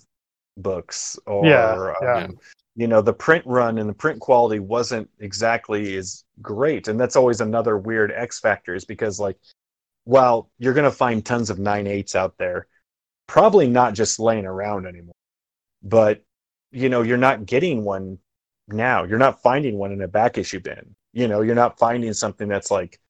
[0.57, 2.25] books or yeah, yeah.
[2.25, 2.39] Um,
[2.77, 6.89] you know, the print run and the print quality wasn't exactly as great.
[6.89, 9.37] And that's always another weird X factor is because like
[10.05, 12.67] while you're gonna find tons of nine eights out there,
[13.27, 15.15] probably not just laying around anymore.
[15.83, 16.23] But
[16.71, 18.19] you know, you're not getting one
[18.69, 19.05] now.
[19.05, 22.49] You're not finding one in a back issue bin you know you're not finding something
[22.49, 23.01] that's like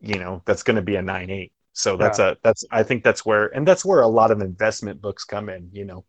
[0.00, 2.30] you know that's going to be a 9-8 so that's yeah.
[2.30, 5.48] a that's i think that's where and that's where a lot of investment books come
[5.48, 6.04] in you know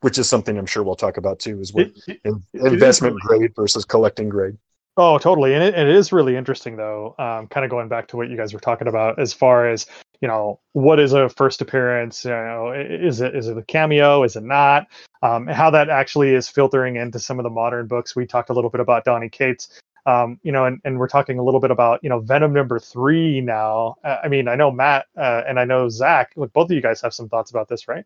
[0.00, 3.38] which is something i'm sure we'll talk about too is what it, it, investment really
[3.38, 4.56] grade versus collecting grade.
[4.96, 5.54] Oh totally.
[5.54, 8.36] And it, it is really interesting though um, kind of going back to what you
[8.36, 9.86] guys were talking about as far as
[10.20, 14.22] you know what is a first appearance you know is it is it a cameo?
[14.22, 14.86] Is it not?
[15.22, 18.14] Um, how that actually is filtering into some of the modern books.
[18.14, 21.38] We talked a little bit about Donny Cates um, you know, and, and we're talking
[21.38, 23.96] a little bit about, you know, Venom number three now.
[24.04, 26.82] Uh, I mean, I know Matt uh, and I know Zach, look, both of you
[26.82, 28.04] guys have some thoughts about this, right?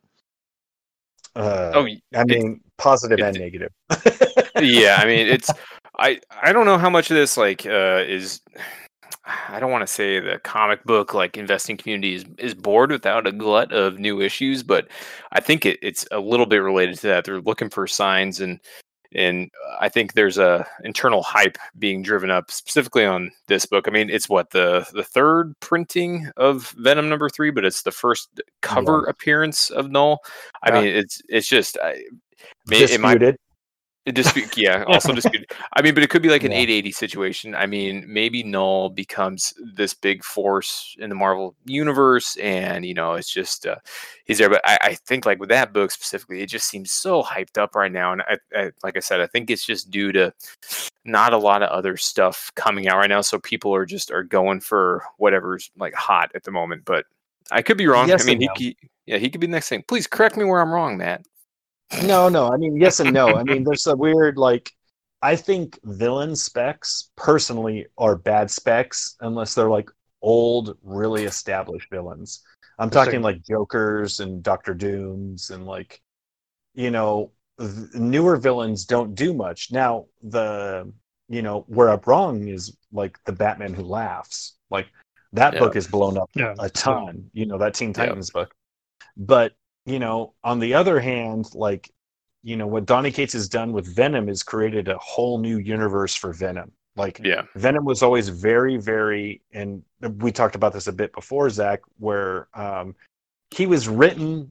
[1.35, 3.73] Uh, oh, I mean, it, positive it, and negative.
[4.61, 5.51] yeah, I mean, it's,
[5.99, 8.43] I, I don't know how much of this like uh, is,
[9.49, 13.27] I don't want to say the comic book like investing community is, is bored without
[13.27, 14.89] a glut of new issues, but
[15.33, 17.25] I think it, it's a little bit related to that.
[17.25, 18.61] They're looking for signs and
[19.15, 23.89] and uh, I think there's a internal hype being driven up specifically on this book.
[23.89, 27.93] I mean, it's what the the third printing of Venom number three, but it's the
[27.93, 28.29] first
[28.61, 29.11] cover yeah.
[29.11, 30.19] appearance of Knull.
[30.63, 30.81] I yeah.
[30.81, 32.05] mean, it's it's just I,
[32.67, 33.39] disputed.
[34.15, 35.51] Dispute, yeah, also disputed.
[35.73, 36.59] I mean, but it could be like an yeah.
[36.59, 37.55] 880 situation.
[37.55, 43.15] I mean, maybe Knull becomes this big force in the Marvel universe, and you know,
[43.15, 43.77] it's just uh,
[44.25, 44.49] he's there.
[44.49, 47.75] But I, I think, like with that book specifically, it just seems so hyped up
[47.75, 48.13] right now.
[48.13, 50.33] And I, I, like I said, I think it's just due to
[51.05, 54.23] not a lot of other stuff coming out right now, so people are just are
[54.23, 56.85] going for whatever's like hot at the moment.
[56.85, 57.07] But
[57.51, 58.09] I could be wrong.
[58.09, 59.85] Yes I mean, he, he, yeah, he could be the next thing.
[59.89, 61.25] Please correct me where I'm wrong, Matt.
[62.05, 62.53] No, no.
[62.53, 63.35] I mean, yes and no.
[63.35, 64.73] I mean, there's a weird like.
[65.21, 69.91] I think villain specs personally are bad specs unless they're like
[70.23, 72.43] old, really established villains.
[72.79, 76.01] I'm talking like Jokers and Doctor Dooms and like,
[76.75, 77.33] you know,
[77.95, 79.73] newer villains don't do much.
[79.73, 80.93] Now the
[81.29, 84.57] you know where I'm wrong is like the Batman Who Laughs.
[84.71, 84.87] Like
[85.33, 85.59] that yeah.
[85.59, 86.55] book is blown up yeah.
[86.59, 87.31] a ton.
[87.33, 88.43] You know that Teen Titans yeah.
[88.43, 88.55] book,
[89.17, 89.53] but
[89.91, 91.91] you know, on the other hand, like,
[92.43, 96.15] you know, what Donny Cates has done with Venom is created a whole new universe
[96.15, 96.73] for Venom.
[96.97, 99.83] Like, yeah, Venom was always very, very, and
[100.19, 102.97] we talked about this a bit before, Zach, where um,
[103.51, 104.51] he was written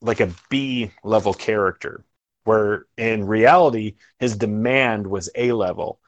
[0.00, 2.04] like a B level character,
[2.44, 6.00] where in reality, his demand was A level.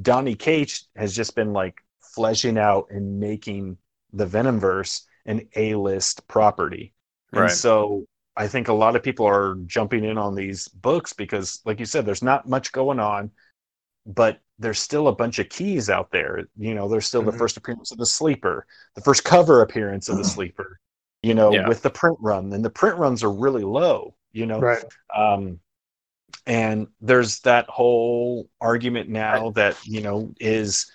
[0.00, 3.78] Donny Cates has just been like fleshing out and making
[4.12, 6.92] the Venomverse an A list property.
[7.32, 7.50] And right.
[7.50, 8.06] so
[8.38, 11.84] I think a lot of people are jumping in on these books because, like you
[11.84, 13.32] said, there's not much going on,
[14.06, 16.46] but there's still a bunch of keys out there.
[16.56, 17.32] You know, there's still mm-hmm.
[17.32, 18.64] the first appearance of the sleeper,
[18.94, 20.78] the first cover appearance of the sleeper,
[21.20, 21.66] you know, yeah.
[21.66, 22.52] with the print run.
[22.52, 24.60] And the print runs are really low, you know.
[24.60, 24.84] Right.
[25.16, 25.58] Um,
[26.46, 29.54] and there's that whole argument now right.
[29.56, 30.88] that, you know, is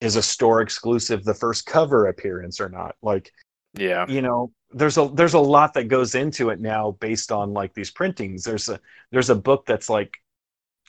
[0.00, 2.96] is a store exclusive the first cover appearance or not?
[3.02, 3.30] Like,
[3.74, 4.04] yeah.
[4.08, 7.72] You know, there's a there's a lot that goes into it now based on like
[7.72, 8.78] these printings there's a
[9.10, 10.18] there's a book that's like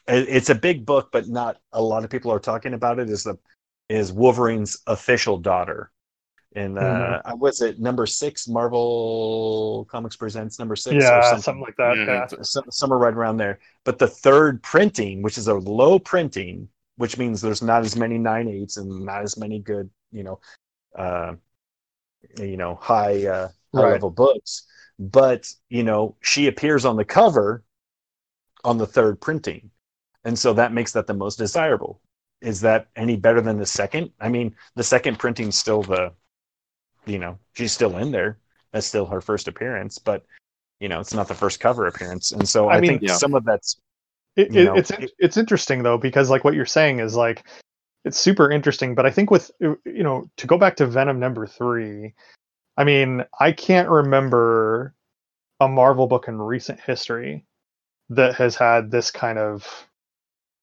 [0.09, 3.09] it's a big book, but not a lot of people are talking about it.
[3.09, 3.37] Is the
[3.89, 5.91] is Wolverine's official daughter,
[6.55, 7.39] and uh, mm-hmm.
[7.39, 8.47] was it number six?
[8.47, 11.41] Marvel Comics presents number six, yeah, something.
[11.41, 11.61] something.
[11.61, 11.97] like that.
[11.97, 12.35] Mm-hmm.
[12.35, 13.59] Yeah, Some, somewhere right around there.
[13.83, 16.67] But the third printing, which is a low printing,
[16.97, 20.39] which means there's not as many nine eights and not as many good, you know,
[20.97, 21.33] uh,
[22.37, 23.91] you know, high uh, high right.
[23.93, 24.65] level books.
[24.97, 27.63] But you know, she appears on the cover
[28.63, 29.71] on the third printing,
[30.25, 32.01] and so that makes that the most desirable.
[32.41, 34.11] Is that any better than the second?
[34.19, 36.13] I mean, the second printing's still the,
[37.05, 38.39] you know, she's still in there.
[38.71, 40.25] That's still her first appearance, but
[40.79, 43.15] you know, it's not the first cover appearance, and so I, I mean, think yeah.
[43.15, 43.77] some of that's.
[44.35, 47.45] It, it, know, it's it, it's interesting though because like what you're saying is like
[48.05, 51.45] it's super interesting but i think with you know to go back to venom number
[51.45, 52.13] three
[52.79, 54.95] i mean i can't remember
[55.59, 57.45] a marvel book in recent history
[58.09, 59.87] that has had this kind of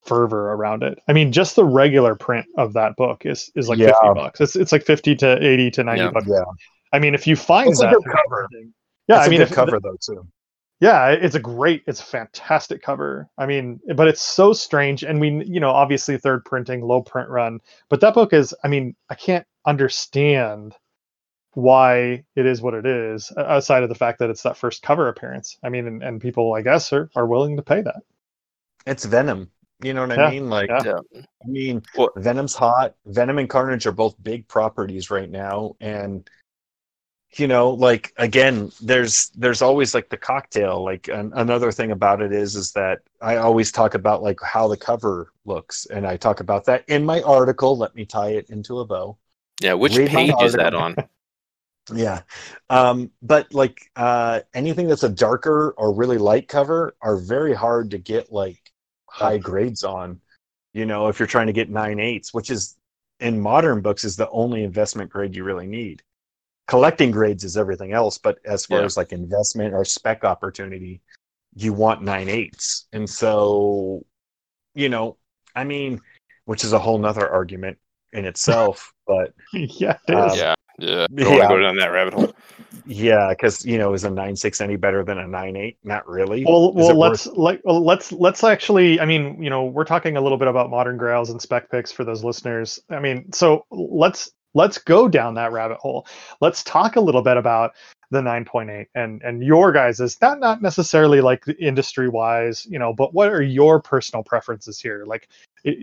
[0.04, 0.98] fervor around it.
[1.08, 3.92] I mean just the regular print of that book is is like yeah.
[4.02, 4.40] 50 bucks.
[4.40, 6.10] It's it's like 50 to 80 to 90 yeah.
[6.10, 6.26] bucks.
[6.28, 6.44] Yeah.
[6.92, 8.48] I mean if you find it's that cover.
[8.52, 8.66] yeah
[9.08, 10.26] That's i mean if cover though too.
[10.80, 13.28] Yeah it's a great it's a fantastic cover.
[13.36, 17.28] I mean but it's so strange and we you know obviously third printing low print
[17.28, 17.60] run
[17.90, 20.74] but that book is i mean i can't understand
[21.56, 25.08] why it is what it is outside of the fact that it's that first cover
[25.08, 25.56] appearance.
[25.62, 28.02] I mean and, and people i guess are, are willing to pay that.
[28.86, 29.50] It's venom.
[29.82, 30.50] You know what yeah, i mean?
[30.50, 30.98] Like yeah.
[31.14, 32.94] i mean well, venom's hot.
[33.06, 35.76] Venom and carnage are both big properties right now.
[35.80, 36.28] And
[37.36, 40.84] you know like again there's there's always like the cocktail.
[40.84, 44.68] Like an, another thing about it is is that i always talk about like how
[44.68, 45.86] the cover looks.
[45.86, 49.16] And i talk about that in my article let me tie it into a bow.
[49.62, 50.96] Yeah which Read page is that on
[51.92, 52.22] yeah.
[52.70, 57.90] Um but like uh anything that's a darker or really light cover are very hard
[57.92, 58.60] to get like
[59.08, 60.20] high grades on
[60.74, 62.76] you know if you're trying to get nine eights which is
[63.20, 66.02] in modern books is the only investment grade you really need.
[66.68, 68.84] Collecting grades is everything else but as far yeah.
[68.84, 71.00] as like investment or spec opportunity
[71.56, 74.04] you want nine eights and so
[74.74, 75.16] you know
[75.54, 76.00] i mean
[76.44, 77.78] which is a whole nother argument
[78.12, 81.28] in itself but yeah um, yeah yeah don't yeah.
[81.28, 82.34] want to go down that rabbit hole.
[82.84, 85.78] Yeah because you know is a nine six any better than a nine eight?
[85.82, 86.44] Not really.
[86.44, 87.36] Well well let's worth...
[87.36, 90.70] like well, let's let's actually i mean you know we're talking a little bit about
[90.70, 92.80] modern grails and spec picks for those listeners.
[92.90, 96.06] I mean so let's let's go down that rabbit hole.
[96.40, 97.72] Let's talk a little bit about
[98.10, 102.92] the 9.8 and and your guys is not not necessarily like industry wise you know
[102.92, 105.28] but what are your personal preferences here like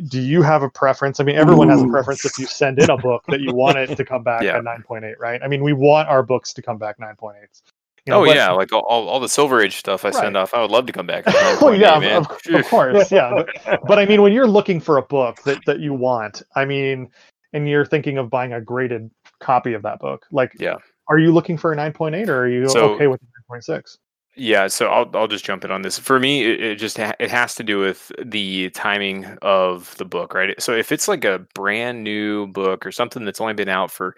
[0.08, 1.72] do you have a preference i mean everyone Ooh.
[1.72, 4.24] has a preference if you send in a book that you want it to come
[4.24, 4.56] back yeah.
[4.56, 7.34] at 9.8 right i mean we want our books to come back 9.8
[8.06, 10.16] you know, oh yeah, like all, all the Silver Age stuff I right.
[10.16, 11.24] send off, I would love to come back.
[11.28, 13.32] oh yeah, of, of, course, yeah.
[13.34, 16.66] But, but, I mean, when you're looking for a book that, that you want, I
[16.66, 17.10] mean,
[17.54, 20.76] and you're thinking of buying a graded copy of that book, like yeah,
[21.08, 23.98] are you looking for a 9.8 or are you so, okay with 9.6?
[24.36, 26.00] Yeah, so I'll I'll just jump in on this.
[26.00, 30.06] For me, it, it just ha- it has to do with the timing of the
[30.06, 30.60] book, right?
[30.60, 34.16] So if it's like a brand new book or something that's only been out for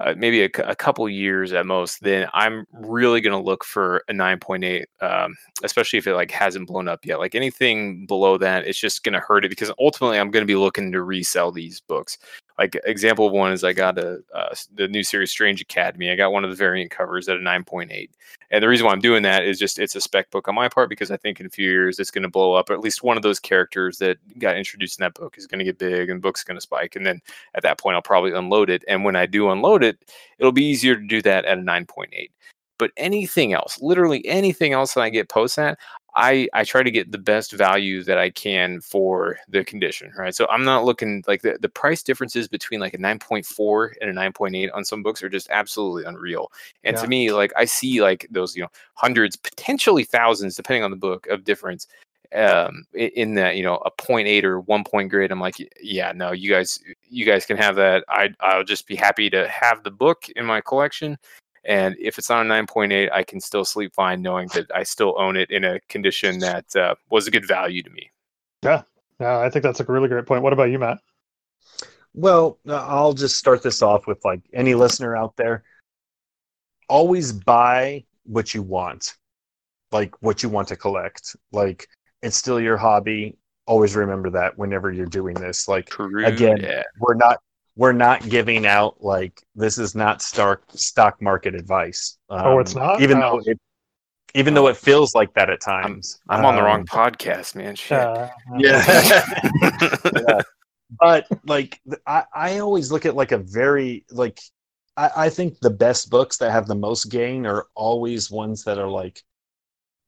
[0.00, 4.02] uh, maybe a, a, couple years at most, then I'm really going to look for
[4.08, 7.20] a 9.8, um, especially if it like hasn't blown up yet.
[7.20, 10.52] Like anything below that, it's just going to hurt it because ultimately I'm going to
[10.52, 12.18] be looking to resell these books
[12.58, 16.10] like example one is I got a uh, the new series Strange Academy.
[16.10, 18.08] I got one of the variant covers at a 9.8,
[18.50, 20.68] and the reason why I'm doing that is just it's a spec book on my
[20.68, 22.70] part because I think in a few years it's going to blow up.
[22.70, 25.64] At least one of those characters that got introduced in that book is going to
[25.64, 26.94] get big, and book's going to spike.
[26.94, 27.20] And then
[27.54, 28.84] at that point, I'll probably unload it.
[28.86, 29.98] And when I do unload it,
[30.38, 32.30] it'll be easier to do that at a 9.8
[32.76, 35.78] but anything else, literally anything else that I get posts at,
[36.16, 40.34] I I try to get the best value that I can for the condition, right?
[40.34, 44.12] So I'm not looking like the, the price differences between like a 9.4 and a
[44.12, 46.52] 9.8 on some books are just absolutely unreal.
[46.84, 47.02] And yeah.
[47.02, 50.96] to me, like I see like those, you know, hundreds, potentially thousands, depending on the
[50.96, 51.86] book, of difference
[52.34, 56.32] um in that you know a 0.8 or 1 point grade i'm like yeah no
[56.32, 59.90] you guys you guys can have that i i'll just be happy to have the
[59.90, 61.16] book in my collection
[61.66, 65.14] and if it's on a 9.8, I can still sleep fine knowing that I still
[65.18, 68.10] own it in a condition that uh, was a good value to me.
[68.62, 68.82] Yeah.
[69.20, 69.38] Yeah.
[69.38, 70.42] I think that's a really great point.
[70.42, 70.98] What about you, Matt?
[72.14, 75.64] Well, uh, I'll just start this off with like any listener out there
[76.88, 79.14] always buy what you want,
[79.92, 81.36] like what you want to collect.
[81.52, 81.88] Like
[82.22, 83.36] it's still your hobby.
[83.66, 85.68] Always remember that whenever you're doing this.
[85.68, 86.82] Like True, again, yeah.
[86.98, 87.38] we're not
[87.76, 92.18] we're not giving out like this is not stock stock market advice.
[92.30, 93.00] Um, oh, it's not.
[93.02, 93.58] Even though it,
[94.34, 96.20] even though it feels like that at times.
[96.28, 97.76] I'm, I'm on the wrong um, podcast, man.
[97.76, 97.98] Shit.
[97.98, 99.24] Uh, yeah.
[100.02, 100.40] yeah.
[101.00, 104.40] But like, I, I always look at like a very like,
[104.96, 108.78] I, I think the best books that have the most gain are always ones that
[108.78, 109.22] are like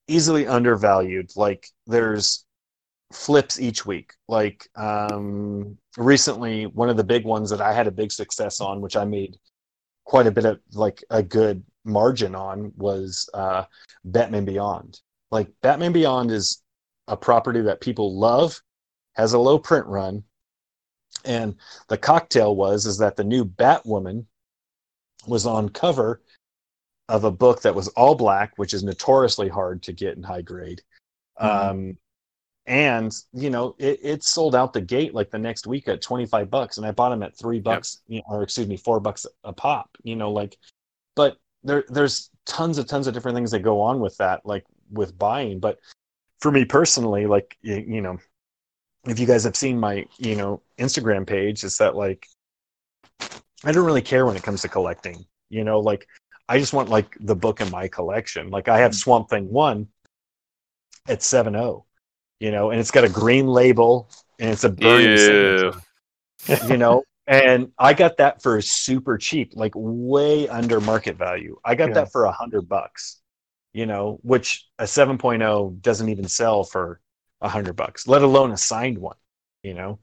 [0.09, 1.31] easily undervalued.
[1.37, 2.45] Like there's
[3.13, 4.15] flips each week.
[4.29, 8.81] Like um, recently, one of the big ones that I had a big success on,
[8.81, 9.37] which I made
[10.05, 13.65] quite a bit of like a good margin on, was uh,
[14.05, 15.01] Batman Beyond.
[15.31, 16.63] Like Batman Beyond is
[17.09, 18.61] a property that people love,
[19.15, 20.25] has a low print run,
[21.25, 21.57] and
[21.89, 24.27] the cocktail was is that the new Batwoman
[25.27, 26.21] was on cover
[27.09, 30.43] of a book that was all black, which is notoriously hard to get in high
[30.43, 30.83] grade.
[31.41, 31.71] Mm-hmm.
[31.71, 31.99] Um,
[32.67, 36.51] and you know it, it sold out the gate like the next week at 25
[36.51, 38.17] bucks and i bought them at three bucks yep.
[38.17, 40.57] you know, or excuse me four bucks a pop you know like
[41.15, 44.65] but there there's tons of tons of different things that go on with that like
[44.91, 45.79] with buying but
[46.41, 48.19] for me personally like you, you know
[49.07, 52.27] if you guys have seen my you know instagram page is that like
[53.65, 56.09] i don't really care when it comes to collecting you know like
[56.49, 58.97] i just want like the book in my collection like i have mm.
[58.97, 59.87] swamp thing one
[61.09, 61.86] at 7.0
[62.41, 65.17] you know, and it's got a green label and it's a burning
[66.69, 67.03] you know.
[67.29, 71.59] And I got that for super cheap, like way under market value.
[71.65, 71.95] I got yeah.
[71.95, 73.21] that for a hundred bucks,
[73.73, 77.01] you know, which a 7.0 doesn't even sell for
[77.41, 79.17] a hundred bucks, let alone a signed one,
[79.65, 79.99] you know.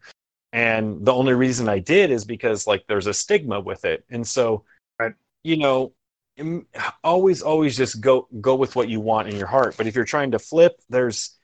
[0.51, 4.27] And the only reason I did is because like there's a stigma with it, and
[4.27, 4.65] so,
[4.99, 5.13] right.
[5.43, 5.93] you know,
[7.03, 9.75] always always just go go with what you want in your heart.
[9.77, 11.37] But if you're trying to flip, there's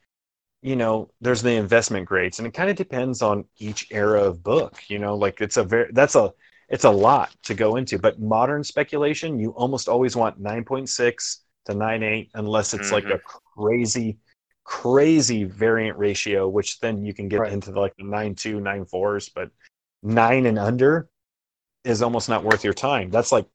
[0.61, 4.43] you know there's the investment grades and it kind of depends on each era of
[4.43, 6.31] book you know like it's a very that's a
[6.67, 11.73] it's a lot to go into but modern speculation you almost always want 9.6 to
[11.73, 12.95] 9.8 unless it's mm-hmm.
[12.95, 13.19] like a
[13.55, 14.17] crazy
[14.63, 17.53] crazy variant ratio which then you can get right.
[17.53, 19.49] into the, like the 9.2 9.4s but
[20.03, 21.09] 9 and under
[21.83, 23.47] is almost not worth your time that's like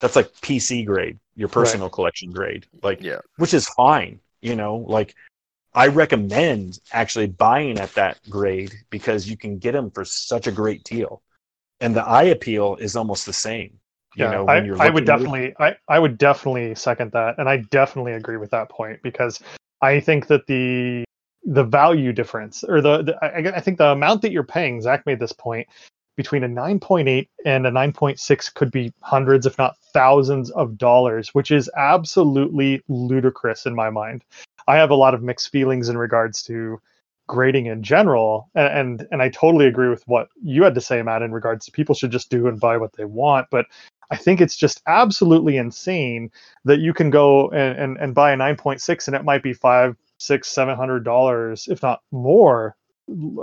[0.00, 1.92] that's like pc grade your personal right.
[1.92, 5.14] collection grade like yeah which is fine you know like
[5.74, 10.52] I recommend actually buying at that grade because you can get them for such a
[10.52, 11.22] great deal,
[11.80, 13.78] and the eye appeal is almost the same.
[14.16, 17.58] You yeah, know, I, I would definitely, I, I would definitely second that, and I
[17.70, 19.40] definitely agree with that point because
[19.80, 21.04] I think that the
[21.44, 25.06] the value difference or the, the I, I think the amount that you're paying, Zach
[25.06, 25.68] made this point,
[26.18, 31.52] between a 9.8 and a 9.6 could be hundreds, if not thousands of dollars, which
[31.52, 34.24] is absolutely ludicrous in my mind.
[34.66, 36.80] I have a lot of mixed feelings in regards to
[37.28, 41.00] grading in general, and, and and I totally agree with what you had to say,
[41.02, 43.66] Matt, in regards to people should just do and buy what they want, but
[44.10, 46.32] I think it's just absolutely insane
[46.64, 49.94] that you can go and, and, and buy a 9.6 and it might be five,
[50.18, 52.74] six, seven hundred dollars, if not more,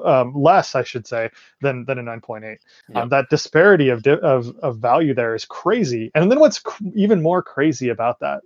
[0.03, 1.29] um, less, I should say,
[1.61, 2.43] than than a 9.8.
[2.43, 2.59] Yep.
[2.95, 6.11] Um, that disparity of, di- of of value there is crazy.
[6.15, 8.41] And then what's cr- even more crazy about that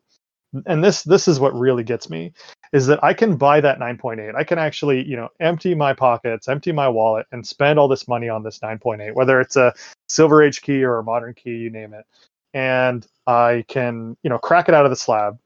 [0.65, 2.33] and this this is what really gets me
[2.73, 4.35] is that I can buy that 9.8.
[4.35, 8.07] I can actually, you know, empty my pockets, empty my wallet and spend all this
[8.07, 9.73] money on this 9.8, whether it's a
[10.07, 12.05] silver age key or a modern key, you name it.
[12.53, 15.39] And I can, you know, crack it out of the slab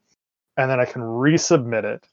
[0.56, 2.06] and then I can resubmit it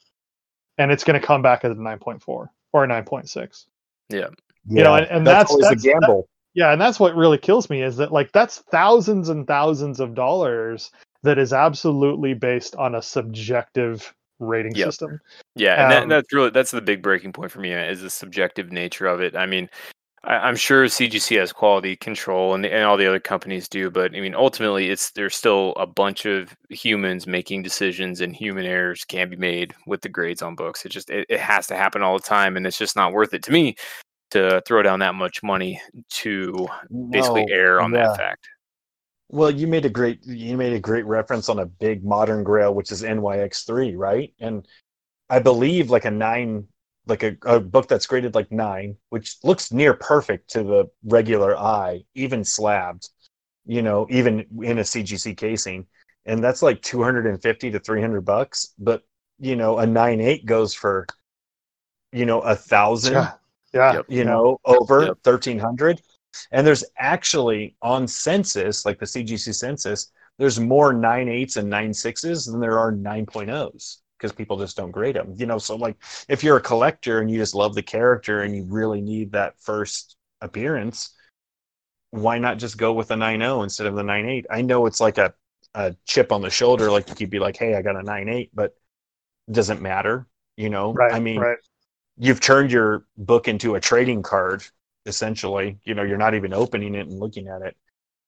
[0.77, 3.65] and it's going to come back as a 9.4 or a 9.6.
[4.09, 4.27] Yeah.
[4.67, 6.21] You know, and, and that's, that's, that's a gamble.
[6.21, 9.99] That, yeah, and that's what really kills me is that like that's thousands and thousands
[9.99, 10.91] of dollars
[11.23, 14.87] that is absolutely based on a subjective rating yep.
[14.87, 15.19] system.
[15.55, 18.09] Yeah, and um, that, that's really that's the big breaking point for me is the
[18.09, 19.35] subjective nature of it.
[19.35, 19.69] I mean,
[20.23, 24.15] I, am sure CGC has quality control and, and all the other companies do, but
[24.15, 29.03] I mean, ultimately, it's there's still a bunch of humans making decisions, and human errors
[29.03, 30.85] can be made with the grades on books.
[30.85, 33.33] It just it, it has to happen all the time, and it's just not worth
[33.33, 33.75] it to me
[34.31, 36.67] to throw down that much money to
[37.09, 38.07] basically no, err on yeah.
[38.07, 38.47] that fact.
[39.29, 42.73] Well, you made a great you made a great reference on a big modern grail,
[42.73, 44.33] which is NYX3, right?
[44.39, 44.67] And
[45.29, 46.67] I believe like a nine,
[47.07, 51.57] like a, a book that's graded like nine, which looks near perfect to the regular
[51.57, 53.09] eye, even slabbed,
[53.65, 55.87] you know, even in a CGC casing,
[56.25, 58.73] and that's like 250 to 300 bucks.
[58.77, 59.03] But
[59.39, 61.07] you know, a nine eight goes for,
[62.11, 63.13] you know, a thousand.
[63.13, 63.33] Yeah.
[63.73, 64.01] yeah.
[64.07, 65.17] You know, over yep.
[65.23, 66.01] 1300
[66.51, 72.59] and there's actually on census, like the CGC census, there's more 9.8s and 9.6s than
[72.59, 75.33] there are 9.0s because people just don't grade them.
[75.35, 75.97] You know, so like
[76.29, 79.59] if you're a collector and you just love the character and you really need that
[79.59, 81.15] first appearance,
[82.11, 84.45] why not just go with a 9.0 instead of the 9.8?
[84.51, 85.33] I know it's like a,
[85.73, 88.49] a chip on the shoulder, like you could be like, hey, I got a 9.8,
[88.53, 88.75] but
[89.49, 90.27] doesn't matter.
[90.57, 91.57] You know, right, I mean, right.
[92.17, 94.63] you've turned your book into a trading card
[95.07, 95.79] essentially.
[95.83, 97.75] You know, you're not even opening it and looking at it.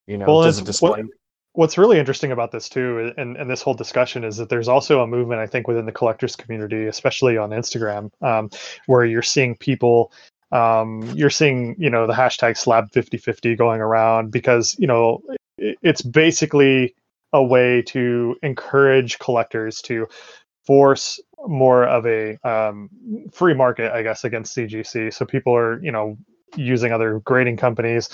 [0.06, 1.02] You know, well, doesn't display?
[1.02, 1.10] What,
[1.54, 5.00] what's really interesting about this too, and, and this whole discussion is that there's also
[5.00, 8.50] a movement, I think, within the collectors community, especially on Instagram, um,
[8.86, 10.12] where you're seeing people
[10.52, 15.20] um, you're seeing you know the hashtag slab 5050 going around because you know
[15.58, 16.94] it's basically
[17.32, 20.06] a way to encourage collectors to
[20.64, 22.88] force more of a um,
[23.32, 25.12] free market, I guess, against CGC.
[25.12, 26.16] So people are, you know,
[26.56, 28.08] using other grading companies,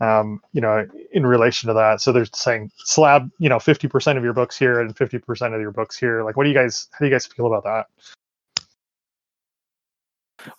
[0.00, 2.00] um, you know, in relation to that.
[2.00, 5.72] So they're saying slab, you know, 50% of your books here and 50% of your
[5.72, 6.22] books here.
[6.22, 7.86] Like, what do you guys, how do you guys feel about that?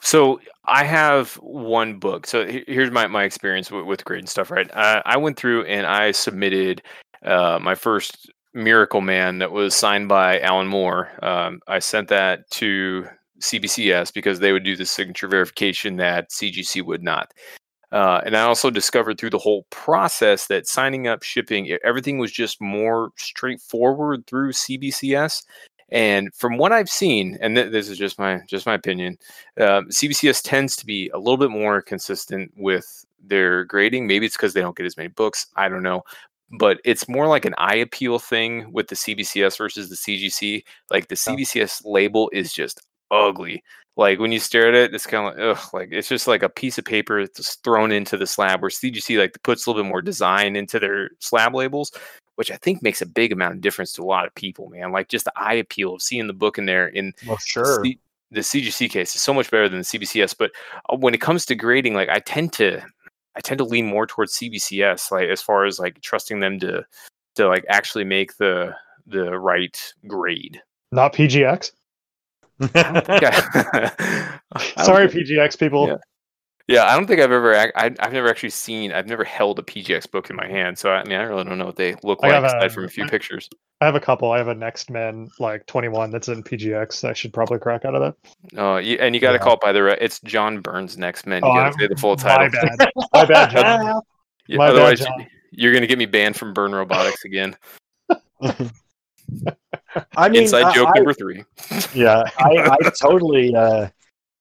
[0.01, 2.27] So I have one book.
[2.27, 4.69] So here's my, my experience with, with grade and stuff, right?
[4.73, 6.81] Uh, I went through and I submitted
[7.23, 11.11] uh, my first Miracleman that was signed by Alan Moore.
[11.23, 13.05] Um, I sent that to
[13.41, 17.31] CBCS because they would do the signature verification that CGC would not.
[17.91, 22.31] Uh, and I also discovered through the whole process that signing up, shipping, everything was
[22.31, 25.43] just more straightforward through CBCS.
[25.89, 29.17] And from what I've seen, and th- this is just my just my opinion,
[29.57, 34.05] uh, um, CBCS tends to be a little bit more consistent with their grading.
[34.05, 35.47] Maybe it's because they don't get as many books.
[35.55, 36.03] I don't know,
[36.59, 40.63] but it's more like an eye appeal thing with the CBCS versus the CGC.
[40.91, 43.63] Like the CBCS label is just ugly.
[43.97, 46.43] Like when you stare at it, it's kind of like ugh, like it's just like
[46.43, 48.61] a piece of paper that's thrown into the slab.
[48.61, 51.91] Where CGC like puts a little bit more design into their slab labels
[52.37, 54.91] which I think makes a big amount of difference to a lot of people, man.
[54.91, 57.81] Like just the eye appeal of seeing the book in there in well, sure.
[57.81, 60.35] The, the CGC case is so much better than the CBCS.
[60.37, 60.51] But
[60.89, 62.79] uh, when it comes to grading, like I tend to,
[63.35, 66.85] I tend to lean more towards CBCS, like as far as like trusting them to,
[67.35, 68.75] to like actually make the
[69.07, 70.61] the right grade.
[70.91, 71.71] Not PGX.
[74.83, 75.87] Sorry, PGX people.
[75.87, 75.97] Yeah.
[76.67, 77.55] Yeah, I don't think I've ever.
[77.55, 78.91] I, have never actually seen.
[78.91, 81.57] I've never held a PGX book in my hand, so I mean, I really don't
[81.57, 83.49] know what they look like aside a, from a few I, pictures.
[83.79, 84.31] I have a couple.
[84.31, 87.07] I have a Next Men like 21 that's in PGX.
[87.07, 88.15] I should probably crack out of that.
[88.57, 89.43] Oh, uh, and you got to yeah.
[89.43, 89.83] call it by the.
[89.83, 91.41] Re- it's John Byrne's Next Men.
[91.41, 92.49] You oh, got to say the full title.
[92.49, 92.89] My bad.
[93.13, 94.01] my bad, John.
[94.47, 95.27] yeah, my otherwise, bad, John.
[95.51, 97.55] you're going to get me banned from Byrne Robotics again.
[100.15, 101.43] I mean, inside joke I, number three.
[101.93, 103.55] Yeah, I, I totally.
[103.55, 103.87] Uh,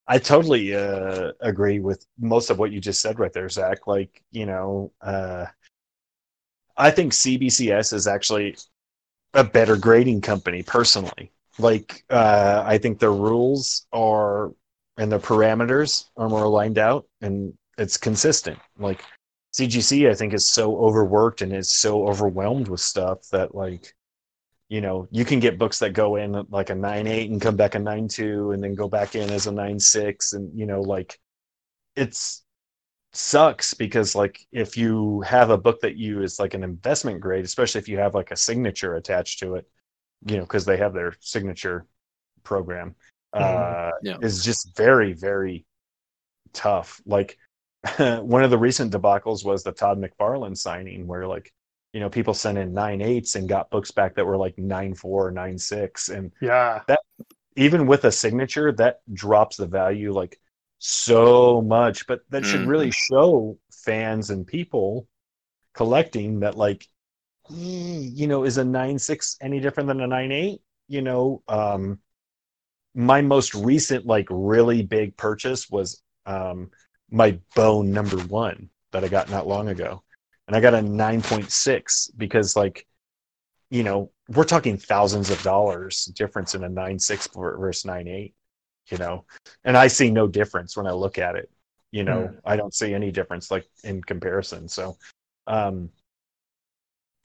[0.08, 3.88] I totally uh, agree with most of what you just said right there, Zach.
[3.88, 5.46] Like, you know, uh,
[6.76, 8.56] I think CBCS is actually
[9.34, 11.32] a better grading company personally.
[11.58, 14.52] Like, uh, I think the rules are
[14.98, 18.58] and the parameters are more lined out and it's consistent.
[18.78, 19.02] Like,
[19.54, 23.94] CGC, I think, is so overworked and is so overwhelmed with stuff that, like,
[24.68, 27.74] you know you can get books that go in like a 9-8 and come back
[27.74, 31.18] a 9-2 and then go back in as a 9-6 and you know like
[31.94, 32.44] it's
[33.12, 37.44] sucks because like if you have a book that you is like an investment grade
[37.44, 39.66] especially if you have like a signature attached to it
[40.26, 41.86] you know because they have their signature
[42.42, 42.94] program
[43.34, 43.42] mm-hmm.
[43.42, 44.16] uh yeah.
[44.20, 45.64] is just very very
[46.52, 47.38] tough like
[47.96, 51.52] one of the recent debacles was the todd mcfarlane signing where like
[51.96, 54.94] you know, people sent in nine eights and got books back that were like nine
[54.94, 57.00] four, nine six, and yeah, that
[57.56, 60.38] even with a signature that drops the value like
[60.78, 62.06] so much.
[62.06, 65.08] But that mm should really show fans and people
[65.74, 66.86] collecting that like,
[67.50, 70.60] you know, is a nine six any different than a nine eight?
[70.88, 72.00] You know, um,
[72.94, 76.70] my most recent like really big purchase was um,
[77.10, 80.02] my bone number one that I got not long ago
[80.46, 82.86] and I got a 9.6 because like
[83.70, 88.32] you know we're talking thousands of dollars difference in a 9.6 versus 9.8
[88.88, 89.24] you know?
[89.64, 91.50] And I see no difference when I look at it
[91.92, 92.28] you know?
[92.28, 92.40] Mm.
[92.44, 94.68] I don't see any difference like in comparison.
[94.68, 94.96] So
[95.46, 95.90] um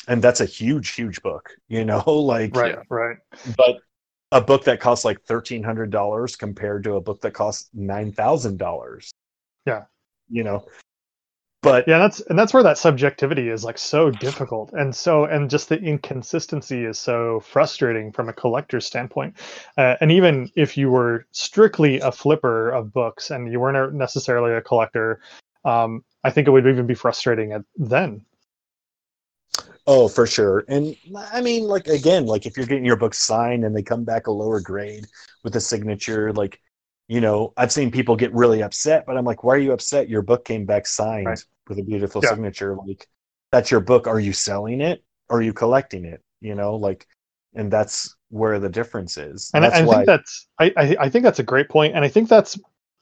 [0.07, 2.03] and that's a huge huge book you know?
[2.05, 2.83] Like right yeah.
[2.89, 3.17] right.
[3.57, 3.77] but
[4.33, 9.09] a book that costs like $1300 compared to a book that costs $9000
[9.65, 9.83] yeah.
[10.29, 10.65] you know
[11.61, 15.49] but yeah that's and that's where that subjectivity is like so difficult and so and
[15.49, 19.35] just the inconsistency is so frustrating from a collector's standpoint.
[19.77, 24.53] Uh, and even if you were strictly a flipper of books and you weren't necessarily
[24.53, 25.21] a collector
[25.65, 28.25] um, i think it would even be frustrating at then.
[29.87, 30.63] Oh for sure.
[30.67, 30.95] And
[31.31, 34.27] i mean like again like if you're getting your book signed and they come back
[34.27, 35.05] a lower grade
[35.43, 36.59] with a signature like
[37.11, 40.07] you know, I've seen people get really upset, but I'm like, why are you upset?
[40.07, 41.45] Your book came back signed right.
[41.67, 42.29] with a beautiful yeah.
[42.29, 42.77] signature.
[42.77, 43.05] Like,
[43.51, 44.07] that's your book.
[44.07, 45.03] Are you selling it?
[45.27, 46.23] Or are you collecting it?
[46.39, 47.05] You know, like,
[47.53, 49.51] and that's where the difference is.
[49.53, 52.07] And, I, I think that's I, I, I think that's a great point, and I
[52.07, 52.57] think that's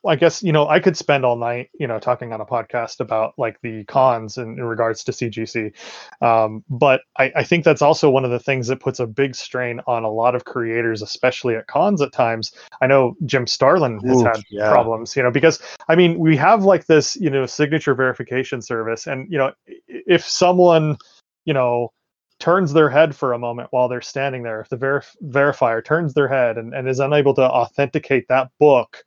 [0.06, 3.02] I guess you know I could spend all night you know talking on a podcast
[3.02, 5.74] about like the cons in, in regards to CGC,
[6.22, 9.36] um, but I, I think that's also one of the things that puts a big
[9.36, 12.54] strain on a lot of creators, especially at cons at times.
[12.82, 14.70] I know Jim Starlin has Ooh, had yeah.
[14.70, 19.06] problems, you know, because I mean we have like this you know signature verification service,
[19.06, 19.52] and you know
[19.88, 20.98] if someone
[21.44, 21.92] you know
[22.40, 26.14] turns their head for a moment while they're standing there, if the verif- verifier turns
[26.14, 29.04] their head and, and is unable to authenticate that book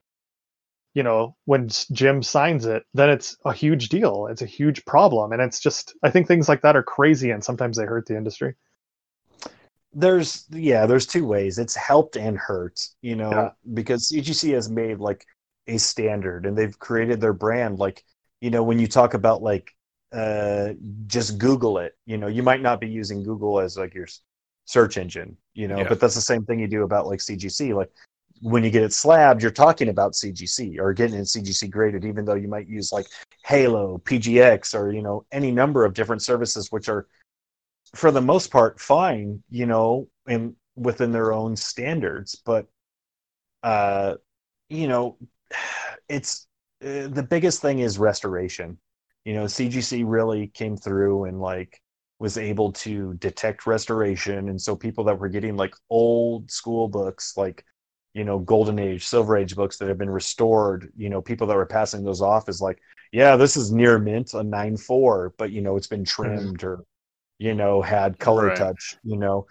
[0.95, 4.27] you know when jim signs it then it's a huge deal.
[4.31, 7.43] It's a huge problem and it's just i think things like that are crazy and
[7.43, 8.55] sometimes they hurt the industry.
[9.95, 11.59] There's yeah there's two ways.
[11.59, 13.51] It's helped and hurt you know yeah.
[13.75, 15.27] because cgc has made like
[15.67, 17.79] a standard and they've created their brand.
[17.79, 18.05] Like
[18.43, 19.73] you know when you talk about like
[20.13, 20.75] uh
[21.07, 24.07] just google it you know you might not be using google as like your
[24.67, 25.89] search engine you know yeah.
[25.89, 27.91] but that's the same thing you do about like cgc like
[28.43, 32.25] when you get it slabbed, you're talking about CGC or getting it CGC graded, even
[32.25, 33.07] though you might use like
[33.45, 37.07] Halo, PGX, or you know any number of different services, which are
[37.95, 42.35] for the most part fine, you know, and within their own standards.
[42.45, 42.67] But
[43.63, 44.17] uh,
[44.69, 45.19] you know,
[46.09, 46.49] it's
[46.85, 48.77] uh, the biggest thing is restoration.
[49.25, 51.81] You know, CGC really came through and like
[52.19, 57.37] was able to detect restoration, and so people that were getting like old school books,
[57.37, 57.65] like
[58.15, 61.57] you know golden age silver age books that have been restored you know people that
[61.57, 62.81] were passing those off is like
[63.13, 66.23] yeah this is near mint a 9-4 but you know it's been mm-hmm.
[66.23, 66.65] trimmed mm.
[66.65, 66.85] or
[67.39, 68.57] you know had color right.
[68.57, 69.47] touch you know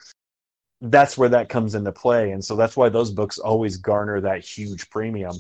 [0.82, 4.44] that's where that comes into play and so that's why those books always garner that
[4.44, 5.36] huge premium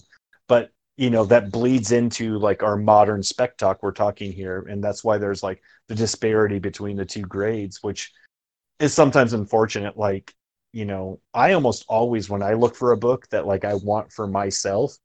[0.47, 4.83] but you know that bleeds into like our modern spec talk we're talking here and
[4.83, 8.11] that's why there's like the disparity between the two grades which
[8.79, 10.33] is sometimes unfortunate like
[10.73, 14.11] you know, I almost always when I look for a book that like I want
[14.11, 14.97] for myself,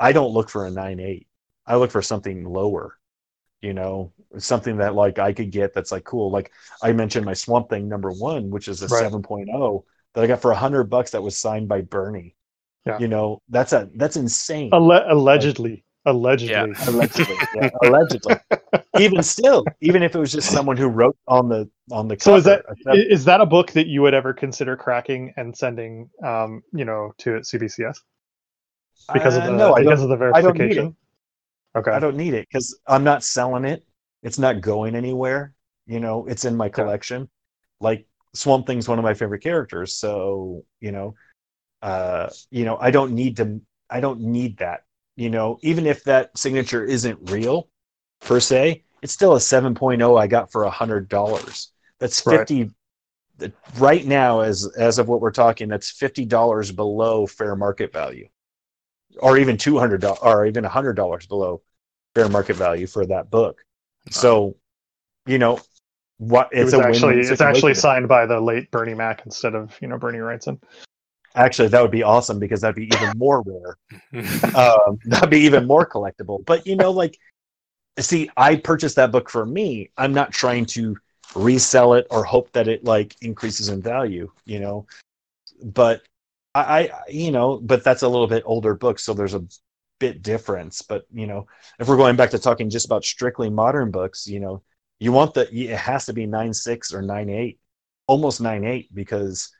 [0.00, 1.26] I don't look for a nine eight.
[1.66, 2.98] I look for something lower.
[3.60, 6.30] You know, something that like I could get that's like cool.
[6.30, 9.10] Like I mentioned my Swamp Thing number one, which is a right.
[9.10, 9.84] 7.0
[10.14, 12.36] that I got for a hundred bucks that was signed by Bernie.
[12.86, 12.98] Yeah.
[12.98, 14.70] You know, that's a that's insane.
[14.72, 15.84] Alle- allegedly.
[16.06, 16.52] Allegedly.
[16.52, 16.88] Yeah.
[16.88, 17.36] Allegedly.
[17.56, 17.70] Yeah.
[17.82, 18.36] Allegedly.
[18.98, 22.30] even still, even if it was just someone who wrote on the on the cover.
[22.30, 26.08] So is that is that a book that you would ever consider cracking and sending
[26.24, 27.98] um, you know, to CBCS?
[29.12, 30.96] Because uh, of the no, because of the verification?
[31.74, 31.90] I okay.
[31.90, 33.84] I don't need it because I'm not selling it.
[34.22, 35.52] It's not going anywhere.
[35.86, 37.22] You know, it's in my collection.
[37.22, 37.26] Yeah.
[37.80, 39.96] Like Swamp Thing's one of my favorite characters.
[39.96, 41.14] So, you know,
[41.82, 44.85] uh, you know, I don't need to I don't need that
[45.16, 47.68] you know, even if that signature isn't real
[48.20, 51.72] per se, it's still a 7.0 I got for a hundred dollars.
[51.98, 52.70] That's 50
[53.40, 53.52] right.
[53.78, 58.28] right now as as of what we're talking, that's fifty dollars below fair market value.
[59.18, 61.62] Or even two hundred dollars or even a hundred dollars below
[62.14, 63.62] fair market value for that book.
[64.10, 64.56] So,
[65.26, 65.60] you know,
[66.18, 69.88] what it's it actually it's actually signed by the late Bernie Mac instead of you
[69.88, 70.60] know Bernie Wrightson.
[71.36, 73.76] Actually, that would be awesome because that'd be even more rare.
[74.54, 76.44] um, that'd be even more collectible.
[76.44, 77.18] But you know, like,
[77.98, 79.90] see, I purchased that book for me.
[79.96, 80.96] I'm not trying to
[81.34, 84.30] resell it or hope that it like increases in value.
[84.46, 84.86] You know,
[85.62, 86.02] but
[86.54, 89.44] I, I you know, but that's a little bit older book, so there's a
[89.98, 90.82] bit difference.
[90.82, 91.46] But you know,
[91.78, 94.62] if we're going back to talking just about strictly modern books, you know,
[94.98, 97.58] you want the it has to be nine six or nine eight,
[98.06, 99.50] almost nine eight because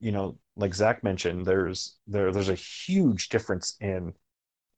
[0.00, 4.14] you know like Zach mentioned, there's there there's a huge difference in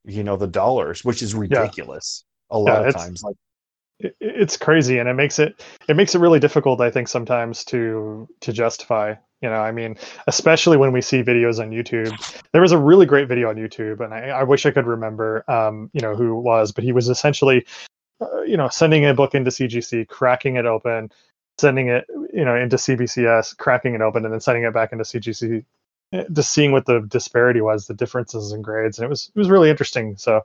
[0.05, 2.57] you know the dollars, which is ridiculous yeah.
[2.57, 3.23] a lot yeah, of times.
[3.23, 3.37] Like
[4.21, 8.29] it's crazy, and it makes it it makes it really difficult, I think, sometimes to
[8.41, 9.15] to justify.
[9.41, 9.97] You know, I mean,
[10.29, 12.17] especially when we see videos on YouTube.
[12.53, 15.45] There was a really great video on YouTube, and I, I wish I could remember,
[15.51, 17.67] um, you know, who it was, but he was essentially,
[18.21, 21.11] uh, you know, sending a book into CGC, cracking it open,
[21.59, 25.05] sending it you know into CBCS, cracking it open, and then sending it back into
[25.05, 25.65] CGC,
[26.13, 29.39] eh, just seeing what the disparity was, the differences in grades, and it was it
[29.39, 30.17] was really interesting.
[30.17, 30.43] So,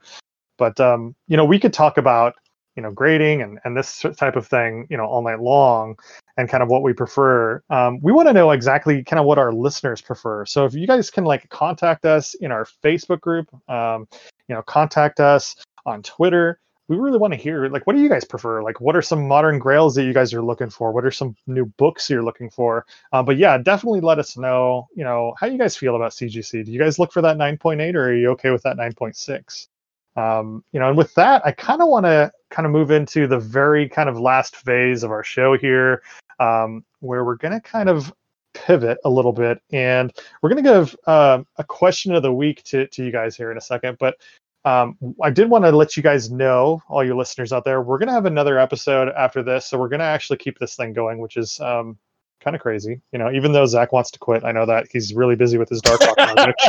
[0.57, 2.35] but um, you know, we could talk about
[2.77, 5.97] you know grading and and this type of thing you know all night long
[6.37, 9.39] and kind of what we prefer um, we want to know exactly kind of what
[9.39, 13.49] our listeners prefer so if you guys can like contact us in our facebook group
[13.67, 14.07] um,
[14.47, 15.55] you know contact us
[15.85, 18.61] on twitter we really want to hear like what do you guys prefer?
[18.63, 20.91] Like what are some modern grails that you guys are looking for?
[20.91, 22.85] What are some new books you're looking for?
[23.11, 26.65] Uh, but yeah definitely let us know you know how you guys feel about cgc
[26.65, 29.67] do you guys look for that 9.8 or are you okay with that 9.6
[30.15, 33.27] um, you know and with that i kind of want to kind of move into
[33.27, 36.01] the very kind of last phase of our show here
[36.39, 38.13] um, where we're going to kind of
[38.53, 40.11] pivot a little bit, and
[40.41, 43.51] we're going to give uh, a question of the week to to you guys here
[43.51, 43.97] in a second.
[43.99, 44.17] But
[44.65, 47.97] um, I did want to let you guys know, all your listeners out there, we're
[47.97, 49.65] going to have another episode after this.
[49.65, 51.97] So we're going to actually keep this thing going, which is um,
[52.41, 53.01] kind of crazy.
[53.11, 55.69] You know, even though Zach wants to quit, I know that he's really busy with
[55.69, 56.61] his Dark project.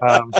[0.02, 0.32] um,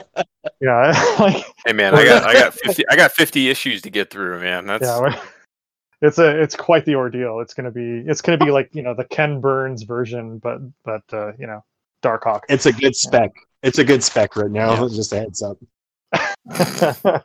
[0.61, 4.11] yeah, like, hey man, I got I got fifty I got fifty issues to get
[4.11, 4.67] through, man.
[4.67, 5.21] That's yeah,
[6.01, 7.41] it's a it's quite the ordeal.
[7.41, 11.03] It's gonna be it's gonna be like you know the Ken Burns version, but but
[11.13, 11.65] uh, you know
[12.03, 12.43] Darkhawk.
[12.49, 13.33] It's a good spec.
[13.63, 14.83] It's a good spec right now.
[14.83, 14.89] Yeah.
[14.89, 15.59] Just a heads up.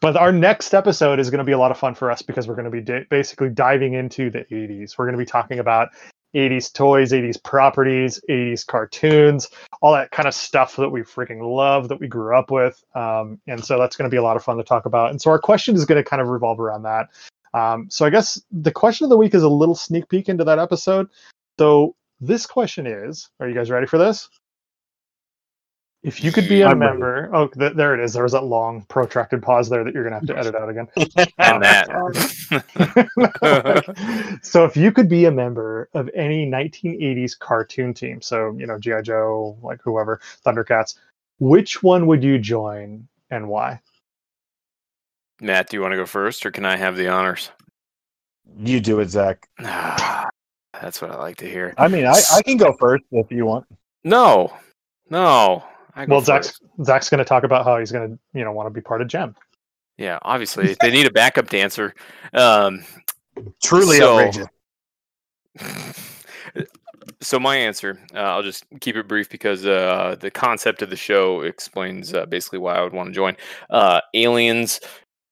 [0.00, 2.48] but our next episode is going to be a lot of fun for us because
[2.48, 4.98] we're going to be di- basically diving into the 80s.
[4.98, 5.90] We're going to be talking about
[6.34, 9.48] 80s toys, 80s properties, 80s cartoons,
[9.80, 12.82] all that kind of stuff that we freaking love that we grew up with.
[12.94, 15.10] Um, and so that's going to be a lot of fun to talk about.
[15.10, 17.08] And so our question is going to kind of revolve around that.
[17.54, 20.42] Um, so I guess the question of the week is a little sneak peek into
[20.44, 21.08] that episode.
[21.58, 24.28] So this question is Are you guys ready for this?
[26.04, 27.32] If you could be a I'm member, ready.
[27.32, 28.12] oh, th- there it is.
[28.12, 30.86] There was that long, protracted pause there that you're gonna have to edit out again.
[31.38, 31.88] and that.
[34.42, 38.78] so, if you could be a member of any 1980s cartoon team, so you know
[38.78, 40.96] GI Joe, like whoever, Thundercats,
[41.38, 43.80] which one would you join and why?
[45.40, 47.50] Matt, do you want to go first, or can I have the honors?
[48.58, 49.48] You do it, Zach.
[49.58, 51.72] That's what I like to hear.
[51.78, 53.64] I mean, I, I can go first if you want.
[54.04, 54.52] No,
[55.08, 55.64] no
[56.08, 58.70] well, Zach's Zach's going to talk about how he's going to you know want to
[58.70, 59.34] be part of Jem.
[59.96, 61.94] Yeah, obviously they need a backup dancer.
[62.32, 62.84] Um,
[63.62, 64.46] Truly so, outrageous.
[67.20, 70.96] so my answer, uh, I'll just keep it brief because uh, the concept of the
[70.96, 73.36] show explains uh, basically why I would want to join.
[73.70, 74.80] Uh, aliens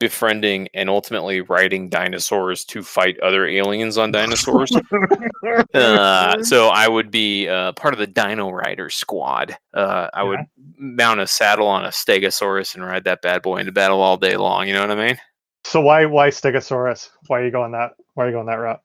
[0.02, 4.72] befriending and ultimately riding dinosaurs to fight other aliens on dinosaurs.
[5.74, 9.56] uh, so I would be uh, part of the Dino Rider squad.
[9.72, 10.28] Uh, I yeah.
[10.28, 10.40] would
[10.76, 14.36] mount a saddle on a Stegosaurus and ride that bad boy into battle all day
[14.36, 14.66] long.
[14.66, 15.18] You know what I mean?
[15.64, 17.10] So why why Stegosaurus?
[17.28, 17.92] Why are you going that?
[18.14, 18.80] Why are you going that route?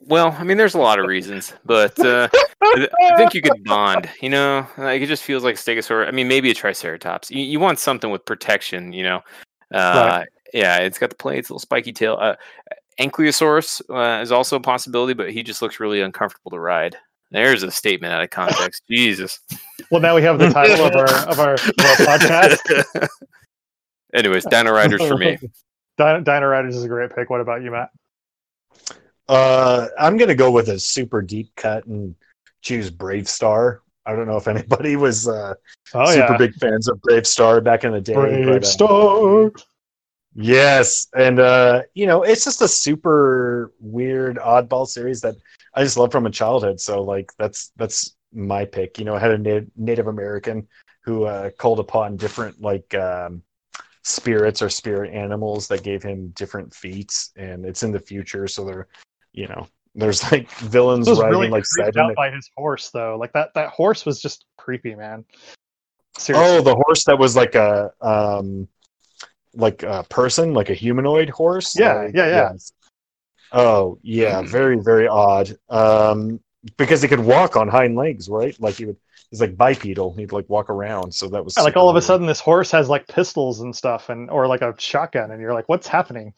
[0.00, 2.28] Well, I mean, there's a lot of reasons, but uh,
[2.62, 4.08] I think you could bond.
[4.22, 6.08] You know, like it just feels like Stegosaurus.
[6.08, 7.30] I mean, maybe a Triceratops.
[7.30, 8.92] You, you want something with protection.
[8.92, 9.20] You know,
[9.72, 10.28] uh, right.
[10.52, 12.18] Yeah, it's got the plates, little spiky tail.
[12.20, 12.34] Uh,
[12.98, 16.96] Ankylosaurus uh, is also a possibility, but he just looks really uncomfortable to ride.
[17.30, 18.82] There's a statement out of context.
[18.90, 19.38] Jesus.
[19.90, 23.08] Well, now we have the title of our of our, of our podcast.
[24.14, 25.38] Anyways, Dino Riders for me.
[25.96, 27.30] Dino, Dino Riders is a great pick.
[27.30, 27.90] What about you, Matt?
[29.28, 32.16] Uh, I'm gonna go with a super deep cut and
[32.62, 33.78] choose BraveStarr.
[34.06, 35.54] I don't know if anybody was uh,
[35.94, 36.36] oh, super yeah.
[36.36, 38.14] big fans of BraveStarr back in the day.
[38.14, 39.52] Brave but, uh, Star.
[40.34, 45.34] Yes, and uh, you know it's just a super weird oddball series that
[45.74, 46.80] I just love from a childhood.
[46.80, 48.98] So like that's that's my pick.
[48.98, 50.68] You know, I had a Na- Native American
[51.02, 53.42] who uh, called upon different like um,
[54.04, 58.64] spirits or spirit animals that gave him different feats, and it's in the future, so
[58.64, 58.86] they're
[59.32, 63.16] you know there's like villains riding really like side out by his horse though.
[63.18, 65.24] Like that that horse was just creepy, man.
[66.16, 66.58] Seriously.
[66.58, 68.68] Oh, the horse that was like a um
[69.54, 71.76] like a person, like a humanoid horse.
[71.76, 72.52] Yeah, like, yeah, yeah.
[73.52, 75.56] Oh, yeah, very very odd.
[75.68, 76.40] Um
[76.76, 78.58] because he could walk on hind legs, right?
[78.60, 78.96] Like he would
[79.30, 80.14] he's like bipedal.
[80.14, 81.12] He'd like walk around.
[81.12, 83.74] So that was yeah, like all of a sudden this horse has like pistols and
[83.74, 86.32] stuff and or like a shotgun and you're like what's happening?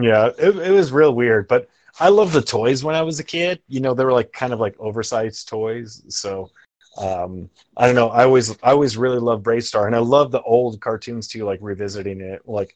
[0.00, 1.68] Yeah, it, it was real weird, but
[2.00, 3.62] I love the toys when I was a kid.
[3.68, 6.02] You know, they were like kind of like oversized toys.
[6.08, 6.50] So
[6.98, 8.08] um, I don't know.
[8.08, 11.44] I always I always really love BraveStarr, and I love the old cartoons too.
[11.44, 12.42] Like revisiting it.
[12.46, 12.74] Like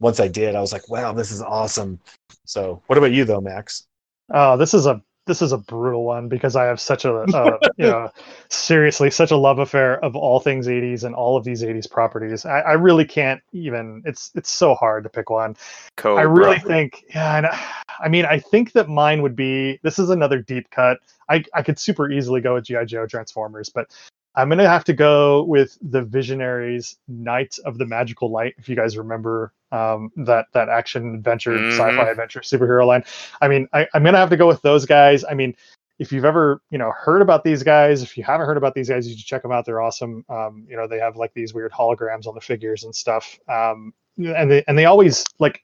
[0.00, 1.98] once I did, I was like, wow, this is awesome.
[2.44, 3.86] So, what about you though, Max?
[4.32, 7.58] Oh, this is a this is a brutal one because I have such a, a
[7.76, 8.10] you know
[8.48, 12.46] seriously such a love affair of all things 80s and all of these 80s properties.
[12.46, 14.02] I, I really can't even.
[14.04, 15.56] It's it's so hard to pick one.
[15.96, 16.22] Cobra.
[16.22, 17.38] I really think yeah.
[17.38, 17.46] And
[18.00, 19.78] I mean, I think that mine would be.
[19.82, 20.98] This is another deep cut.
[21.28, 23.90] I I could super easily go with GI Joe Transformers, but
[24.36, 28.54] I'm gonna have to go with the Visionaries Knights of the Magical Light.
[28.58, 31.70] If you guys remember um, that that action adventure, mm-hmm.
[31.70, 33.04] sci-fi adventure superhero line.
[33.40, 35.24] I mean, I, I'm gonna have to go with those guys.
[35.24, 35.56] I mean,
[35.98, 38.88] if you've ever you know heard about these guys, if you haven't heard about these
[38.88, 39.64] guys, you should check them out.
[39.64, 40.24] They're awesome.
[40.28, 43.38] Um, you know, they have like these weird holograms on the figures and stuff.
[43.48, 45.62] Um, and they and they always like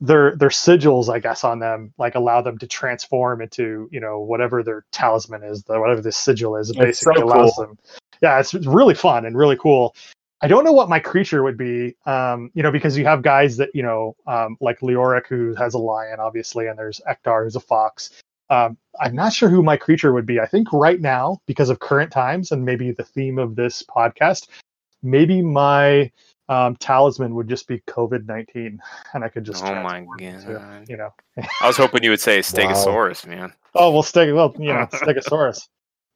[0.00, 4.20] their their sigils, I guess, on them like allow them to transform into you know
[4.20, 6.70] whatever their talisman is, the whatever the sigil is.
[6.70, 7.66] It basically so allows cool.
[7.66, 7.78] them.
[8.20, 9.94] Yeah, it's really fun and really cool.
[10.40, 13.56] I don't know what my creature would be, um, you know, because you have guys
[13.56, 17.56] that, you know, um, like Leoric, who has a lion, obviously, and there's Ectar, who's
[17.56, 18.10] a fox.
[18.50, 20.38] Um, I'm not sure who my creature would be.
[20.40, 24.46] I think right now, because of current times and maybe the theme of this podcast,
[25.02, 26.10] maybe my
[26.48, 28.80] um, talisman would just be COVID nineteen,
[29.12, 29.64] and I could just.
[29.64, 30.18] Oh my god!
[30.18, 31.12] To, you know.
[31.36, 33.34] I was hoping you would say Stegosaurus, wow.
[33.34, 33.52] man.
[33.74, 34.34] Oh well, Steg.
[34.34, 35.68] Well, you know, Stegosaurus.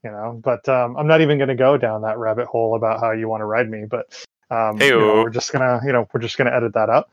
[0.05, 3.01] You know, but um, I'm not even going to go down that rabbit hole about
[3.01, 3.85] how you want to ride me.
[3.89, 4.13] But
[4.51, 7.09] um, you know, we're just gonna, you know, we're just gonna edit that out.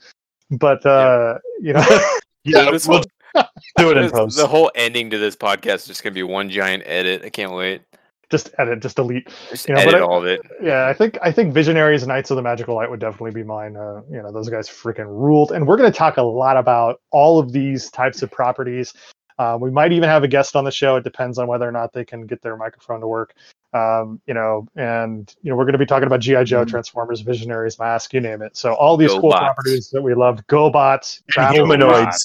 [0.52, 1.68] But uh, yeah.
[1.68, 2.10] you know,
[2.44, 3.04] yeah, we'll
[3.78, 4.38] do it in post.
[4.38, 7.24] The whole ending to this podcast is just gonna be one giant edit.
[7.24, 7.82] I can't wait
[8.30, 9.28] just edit, just delete.
[9.50, 10.42] Just you know, edit all of it.
[10.62, 13.76] Yeah, I think I think Visionaries Knights of the Magical Light would definitely be mine.
[13.76, 15.52] Uh, you know, those guys freaking ruled.
[15.52, 18.94] And we're going to talk a lot about all of these types of properties.
[19.40, 20.98] Uh, we might even have a guest on the show.
[20.98, 23.34] It depends on whether or not they can get their microphone to work.
[23.74, 26.70] Um, you know, and you know, we're going to be talking about GI Joe, mm-hmm.
[26.70, 28.58] Transformers, Visionaries, Mask, you name it.
[28.58, 29.44] So all these Go cool bots.
[29.44, 32.18] properties that we love: GoBots, Inhumanoids,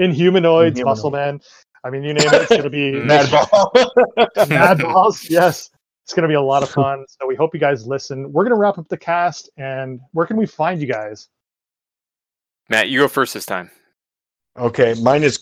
[0.00, 1.40] Inhumanoids, Muscle Man.
[1.84, 3.70] I mean, you name it, it's going to be Madball.
[4.48, 5.70] Madballs, yes.
[6.02, 7.04] It's going to be a lot of fun.
[7.08, 8.32] So we hope you guys listen.
[8.32, 11.28] We're going to wrap up the cast, and where can we find you guys?
[12.68, 13.70] Matt, you go first this time.
[14.58, 15.38] Okay, mine is.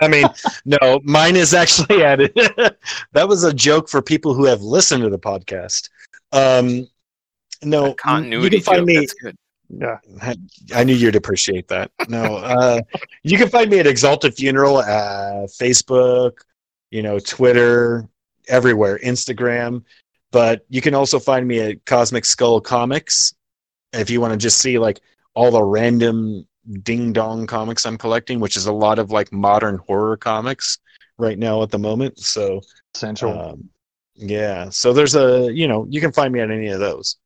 [0.00, 0.26] I mean,
[0.64, 2.32] no, mine is actually added.
[2.34, 5.88] that was a joke for people who have listened to the podcast.
[6.32, 6.88] Um,
[7.62, 8.86] no, continuity you can find joke.
[8.86, 8.98] me.
[8.98, 9.36] That's good.
[9.68, 9.98] Yeah,
[10.74, 11.90] I knew you'd appreciate that.
[12.08, 12.80] No, uh,
[13.22, 16.32] you can find me at Exalted Funeral, uh, Facebook,
[16.90, 18.08] you know, Twitter,
[18.48, 19.84] everywhere, Instagram.
[20.30, 23.34] But you can also find me at Cosmic Skull Comics
[23.92, 25.00] if you want to just see like
[25.34, 26.46] all the random
[26.82, 30.78] ding dong comics I'm collecting, which is a lot of like modern horror comics
[31.18, 32.18] right now at the moment.
[32.18, 32.60] So
[32.94, 33.38] central.
[33.38, 33.68] Um,
[34.14, 34.70] yeah.
[34.70, 37.16] So there's a you know you can find me at any of those.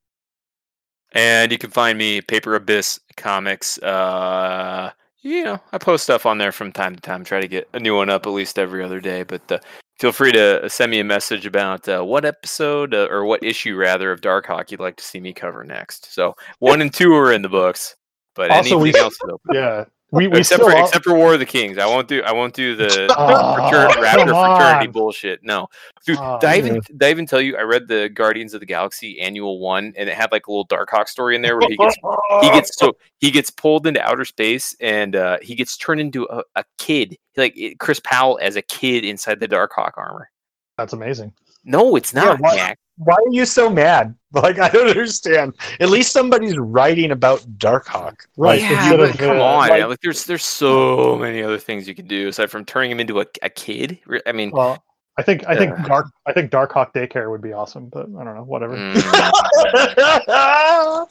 [1.12, 3.78] And you can find me Paper Abyss Comics.
[3.78, 4.90] Uh,
[5.22, 7.24] you know, I post stuff on there from time to time.
[7.24, 9.22] Try to get a new one up at least every other day.
[9.22, 9.58] But uh,
[9.98, 13.76] feel free to send me a message about uh, what episode uh, or what issue
[13.76, 16.12] rather of Darkhawk you'd like to see me cover next.
[16.12, 17.96] So one and two are in the books,
[18.36, 19.54] but also anything we, else is open.
[19.54, 20.84] Yeah, we, we except for all...
[20.84, 21.78] except for War of the Kings.
[21.78, 25.40] I won't do I won't do the oh, Raptor fraternity bullshit.
[25.42, 25.68] No,
[26.06, 26.18] dude.
[26.20, 28.66] Oh, did I even did I even tell you I read the Guardians of the
[28.66, 31.76] Galaxy annual one and it had like a little Darkhawk story in there where he
[31.76, 31.96] gets
[32.40, 36.28] he gets so he gets pulled into outer space and uh, he gets turned into
[36.30, 40.30] a, a kid like Chris Powell as a kid inside the Darkhawk armor.
[40.78, 41.32] That's amazing.
[41.66, 44.14] No, it's not, yeah, Jack why are you so mad?
[44.36, 45.54] Like I don't understand.
[45.80, 48.26] At least somebody's writing about Darkhawk.
[48.36, 48.60] Right.
[48.60, 49.70] Yeah, but come on.
[49.70, 53.00] Like, like, there's there's so many other things you can do aside from turning him
[53.00, 53.98] into a, a kid.
[54.26, 54.84] I mean Well,
[55.16, 58.24] I think I think uh, Dark I think Darkhawk daycare would be awesome, but I
[58.24, 58.76] don't know, whatever.
[58.76, 58.94] Mm.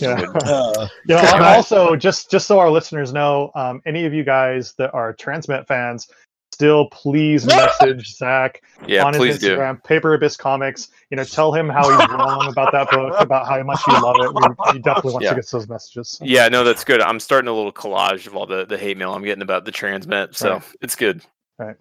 [0.00, 0.24] yeah.
[0.44, 4.74] Uh, you know, also just just so our listeners know, um, any of you guys
[4.74, 6.08] that are Transmet fans,
[6.54, 9.80] still please message Zach yeah, on his Instagram, do.
[9.82, 10.88] Paper Abyss Comics.
[11.10, 14.16] You know, tell him how he's wrong about that book, about how much you love
[14.20, 14.32] it.
[14.32, 15.30] We, he definitely wants yeah.
[15.30, 16.20] to get those messages.
[16.22, 17.00] Yeah, no, that's good.
[17.00, 19.72] I'm starting a little collage of all the, the hate mail I'm getting about the
[19.72, 20.62] transmet, so right.
[20.80, 21.22] it's good.
[21.58, 21.76] Right.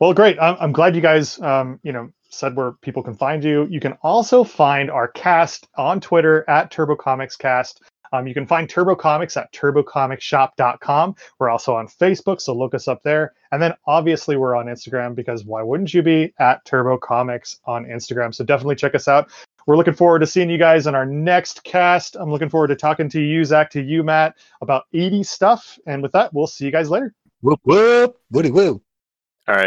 [0.00, 0.38] Well, great.
[0.40, 3.66] I'm, I'm glad you guys, um, you know, said where people can find you.
[3.70, 7.82] You can also find our cast on Twitter at Turbo Comics Cast.
[8.12, 11.14] Um, you can find Turbo Comics at turbocomicsshop.com.
[11.38, 13.34] We're also on Facebook, so look us up there.
[13.52, 17.84] And then obviously we're on Instagram because why wouldn't you be at Turbo Comics on
[17.84, 18.34] Instagram?
[18.34, 19.30] So definitely check us out.
[19.66, 22.16] We're looking forward to seeing you guys in our next cast.
[22.16, 25.78] I'm looking forward to talking to you, Zach, to you, Matt, about 80 stuff.
[25.86, 27.14] And with that, we'll see you guys later.
[27.42, 28.16] Whoop whoop.
[28.30, 28.82] Woody woo.